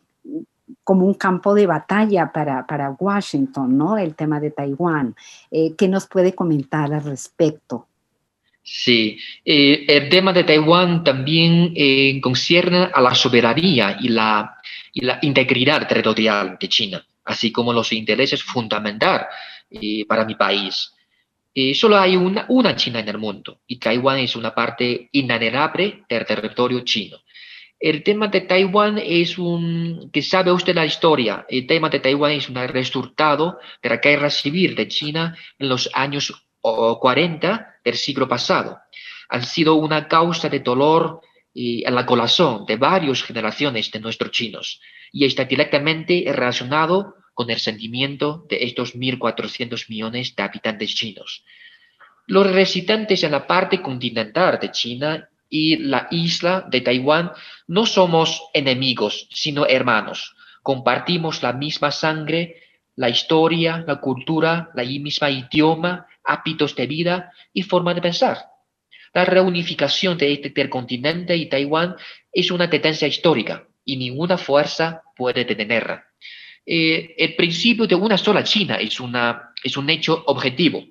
como 0.84 1.06
un 1.06 1.16
campo 1.16 1.56
de 1.56 1.66
batalla 1.66 2.32
para, 2.32 2.66
para 2.68 2.92
Washington, 2.92 3.78
¿no? 3.78 3.98
El 3.98 4.16
tema 4.16 4.39
de 4.39 4.52
Taiwán. 4.52 5.16
Eh, 5.50 5.74
¿Qué 5.76 5.88
nos 5.88 6.08
puede 6.08 6.36
comentar 6.36 6.94
al 6.94 7.04
respecto? 7.04 7.88
Sí, 8.62 9.18
eh, 9.44 9.86
el 9.88 10.08
tema 10.10 10.32
de 10.32 10.44
Taiwán 10.44 11.04
también 11.04 11.74
eh, 11.76 12.22
concierne 12.22 12.89
a 12.94 13.02
la 13.02 13.16
soberanía 13.16 13.98
y 14.00 14.10
la, 14.10 14.58
y 14.94 15.02
la 15.02 15.20
integridad 15.24 15.86
territorial 15.88 16.58
de 16.60 16.70
China, 16.70 17.06
así 17.26 17.52
como 17.52 17.74
los 17.74 17.92
intereses 17.92 18.42
fundamentales 18.44 19.28
para 20.08 20.24
mi 20.24 20.36
país. 20.36 20.92
Eh, 21.56 21.76
solo 21.76 21.98
hay 21.98 22.16
una, 22.16 22.76
China 22.76 23.00
en 23.00 23.10
el 23.10 23.20
mundo 23.20 23.62
y 23.68 23.78
Taiwán 23.78 24.20
es 24.20 24.36
una 24.36 24.56
parte 24.56 25.10
inalienable 25.12 26.04
del 26.10 26.26
territorio 26.26 26.82
chino. 26.82 27.18
El 27.80 28.02
tema 28.02 28.28
de 28.28 28.42
Taiwán 28.42 28.98
es 28.98 29.38
un, 29.38 30.10
que 30.12 30.22
sabe 30.22 30.52
usted 30.52 30.74
la 30.74 30.86
historia, 30.86 31.46
el 31.50 31.68
tema 31.68 31.89
de 31.89 32.00
Taiwán 32.00 32.32
es 32.32 32.50
un 32.50 32.56
resultado 32.56 33.60
de 33.82 33.89
la 33.89 33.98
guerra 33.98 34.30
civil 34.30 34.74
de 34.74 34.88
China 34.88 35.38
en 35.60 35.70
los 35.70 35.89
años 35.94 36.34
40 36.62 37.80
del 37.84 37.96
siglo 37.96 38.28
pasado. 38.28 38.80
Han 39.30 39.44
sido 39.44 39.76
una 39.76 40.08
causa 40.08 40.50
de 40.50 40.62
dolor 40.62 41.22
y 41.54 41.86
en 41.86 41.94
la 41.94 42.06
corazón 42.06 42.66
de 42.66 42.78
varias 42.78 43.22
generaciones 43.22 43.92
de 43.92 44.00
nuestros 44.00 44.32
chinos 44.32 44.82
y 45.12 45.26
está 45.26 45.44
directamente 45.44 46.24
relacionado 46.28 47.16
con 47.34 47.50
el 47.50 47.60
sentimiento 47.60 48.46
de 48.50 48.63
estos 48.63 48.96
1.400 48.96 49.89
millones 49.89 50.36
de 50.36 50.43
habitantes 50.43 50.93
chinos. 50.96 51.43
Los 52.28 52.52
residentes 52.52 53.24
en 53.24 53.32
la 53.32 53.48
parte 53.48 53.82
continental 53.82 54.60
de 54.62 54.72
China 54.72 55.30
y 55.50 55.78
la 55.78 56.08
isla 56.10 56.65
de 56.69 56.82
Taiwán 56.82 57.32
no 57.67 57.86
somos 57.86 58.41
enemigos, 58.54 59.28
sino 59.32 59.67
hermanos. 59.67 60.36
Compartimos 60.62 61.43
la 61.43 61.54
misma 61.54 61.91
sangre, 61.91 62.62
la 62.96 63.10
historia, 63.10 63.84
la 63.86 64.00
cultura, 64.00 64.69
la 64.74 64.84
misma 64.84 65.30
idioma, 65.30 66.08
hábitos 66.24 66.76
de 66.76 66.88
vida 66.88 67.32
y 67.54 67.63
forma 67.63 67.93
de 67.93 68.02
pensar. 68.02 68.38
La 69.13 69.26
reunificación 69.26 70.17
de 70.17 70.34
este 70.34 70.69
continente 70.69 71.36
y 71.36 71.48
Taiwán 71.48 71.96
es 72.32 72.50
una 72.50 72.69
tendencia 72.69 73.08
histórica 73.08 73.67
y 73.86 73.98
ninguna 73.98 74.38
fuerza 74.38 75.04
puede 75.15 75.46
detenerla. 75.46 76.08
Eh, 76.65 77.15
el 77.17 77.36
principio 77.36 77.88
de 77.88 77.95
una 77.95 78.17
sola 78.17 78.43
China 78.43 78.76
es, 78.76 78.99
una, 78.99 79.54
es 79.63 79.76
un 79.76 79.89
hecho 79.89 80.23
objetivo, 80.28 80.84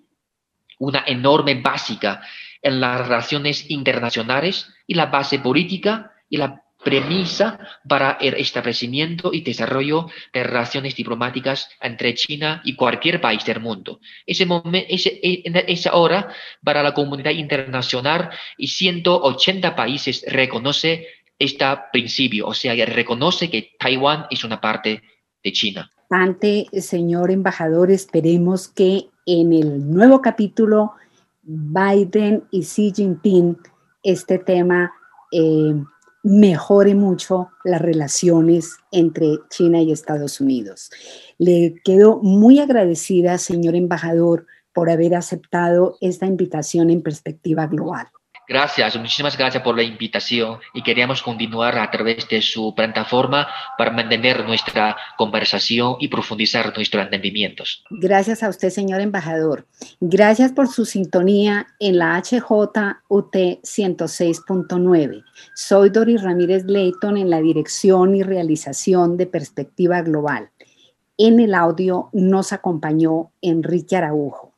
una 0.78 1.04
enorme 1.06 1.54
básica 1.54 2.22
en 2.60 2.80
las 2.80 3.00
relaciones 3.00 3.70
internacionales 3.70 4.68
y 4.86 4.94
la 4.94 5.06
base 5.06 5.38
política 5.38 6.12
y 6.28 6.36
la 6.36 6.62
premisa 6.82 7.58
para 7.88 8.18
el 8.20 8.34
establecimiento 8.34 9.32
y 9.32 9.40
desarrollo 9.40 10.08
de 10.32 10.42
relaciones 10.42 10.94
diplomáticas 10.96 11.70
entre 11.80 12.14
China 12.14 12.60
y 12.64 12.74
cualquier 12.74 13.20
país 13.20 13.44
del 13.44 13.60
mundo. 13.60 14.00
Ese 14.26 14.46
momento, 14.46 14.88
ese, 14.88 15.20
esa 15.22 15.94
hora 15.94 16.28
para 16.62 16.82
la 16.82 16.92
comunidad 16.92 17.30
internacional 17.30 18.30
y 18.56 18.68
180 18.68 19.76
países 19.76 20.24
reconoce 20.26 21.06
este 21.38 21.66
principio, 21.92 22.46
o 22.46 22.54
sea, 22.54 22.74
reconoce 22.86 23.50
que 23.50 23.74
Taiwán 23.78 24.26
es 24.30 24.44
una 24.44 24.60
parte 24.60 25.02
de 25.42 25.52
China. 25.52 25.90
Ante, 26.10 26.66
señor 26.80 27.30
embajador, 27.30 27.90
esperemos 27.90 28.68
que 28.68 29.08
en 29.26 29.52
el 29.52 29.90
nuevo 29.90 30.20
capítulo 30.20 30.92
Biden 31.42 32.44
y 32.50 32.62
Xi 32.62 32.92
Jinping 32.94 33.56
este 34.02 34.38
tema 34.38 34.92
eh, 35.32 35.74
mejore 36.22 36.94
mucho 36.94 37.50
las 37.64 37.80
relaciones 37.80 38.76
entre 38.90 39.38
China 39.48 39.80
y 39.80 39.92
Estados 39.92 40.40
Unidos. 40.40 40.90
Le 41.38 41.74
quedo 41.84 42.20
muy 42.22 42.60
agradecida, 42.60 43.38
señor 43.38 43.74
embajador, 43.74 44.46
por 44.72 44.90
haber 44.90 45.14
aceptado 45.14 45.96
esta 46.00 46.26
invitación 46.26 46.90
en 46.90 47.02
perspectiva 47.02 47.66
global. 47.66 48.08
Gracias, 48.52 48.96
muchísimas 48.98 49.38
gracias 49.38 49.62
por 49.62 49.74
la 49.74 49.82
invitación 49.82 50.58
y 50.74 50.82
queríamos 50.82 51.22
continuar 51.22 51.78
a 51.78 51.90
través 51.90 52.28
de 52.28 52.42
su 52.42 52.74
plataforma 52.74 53.48
para 53.78 53.90
mantener 53.90 54.44
nuestra 54.44 54.94
conversación 55.16 55.96
y 56.00 56.08
profundizar 56.08 56.70
nuestros 56.76 57.02
entendimientos. 57.02 57.82
Gracias 57.88 58.42
a 58.42 58.50
usted, 58.50 58.68
señor 58.68 59.00
embajador. 59.00 59.66
Gracias 60.00 60.52
por 60.52 60.68
su 60.68 60.84
sintonía 60.84 61.66
en 61.80 61.96
la 61.96 62.20
HJUT 62.20 62.76
106.9. 63.08 65.24
Soy 65.54 65.88
Doris 65.88 66.22
Ramírez 66.22 66.66
Leighton 66.66 67.16
en 67.16 67.30
la 67.30 67.40
dirección 67.40 68.14
y 68.14 68.22
realización 68.22 69.16
de 69.16 69.28
Perspectiva 69.28 70.02
Global. 70.02 70.50
En 71.16 71.40
el 71.40 71.54
audio 71.54 72.10
nos 72.12 72.52
acompañó 72.52 73.32
Enrique 73.40 73.96
Araujo. 73.96 74.52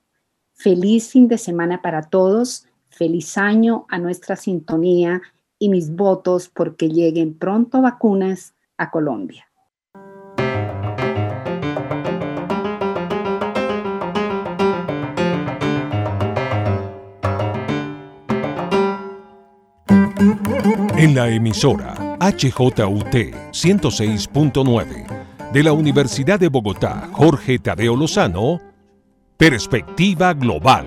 Feliz 0.53 1.13
fin 1.13 1.29
de 1.29 1.39
semana 1.39 1.81
para 1.81 2.03
todos 2.03 2.67
Feliz 2.97 3.37
año 3.39 3.87
a 3.89 3.99
nuestra 3.99 4.37
sintonía 4.37 5.21
y 5.59 5.69
mis 5.69 5.97
votos 5.97 6.49
porque 6.49 6.89
lleguen 6.89 7.37
pronto 7.37 7.83
vacunas 7.83 8.55
a 8.77 8.93
Colombia. 8.93 9.49
En 20.97 21.17
la 21.17 21.29
emisora 21.29 22.17
HJUT 22.21 23.15
106.9 23.51 25.53
de 25.53 25.63
la 25.65 25.73
Universidad 25.73 26.39
de 26.39 26.49
Bogotá, 26.49 27.09
Jorge 27.13 27.59
Tadeo 27.59 27.97
Lozano, 27.97 28.61
Perspectiva 29.37 30.33
Global. 30.33 30.87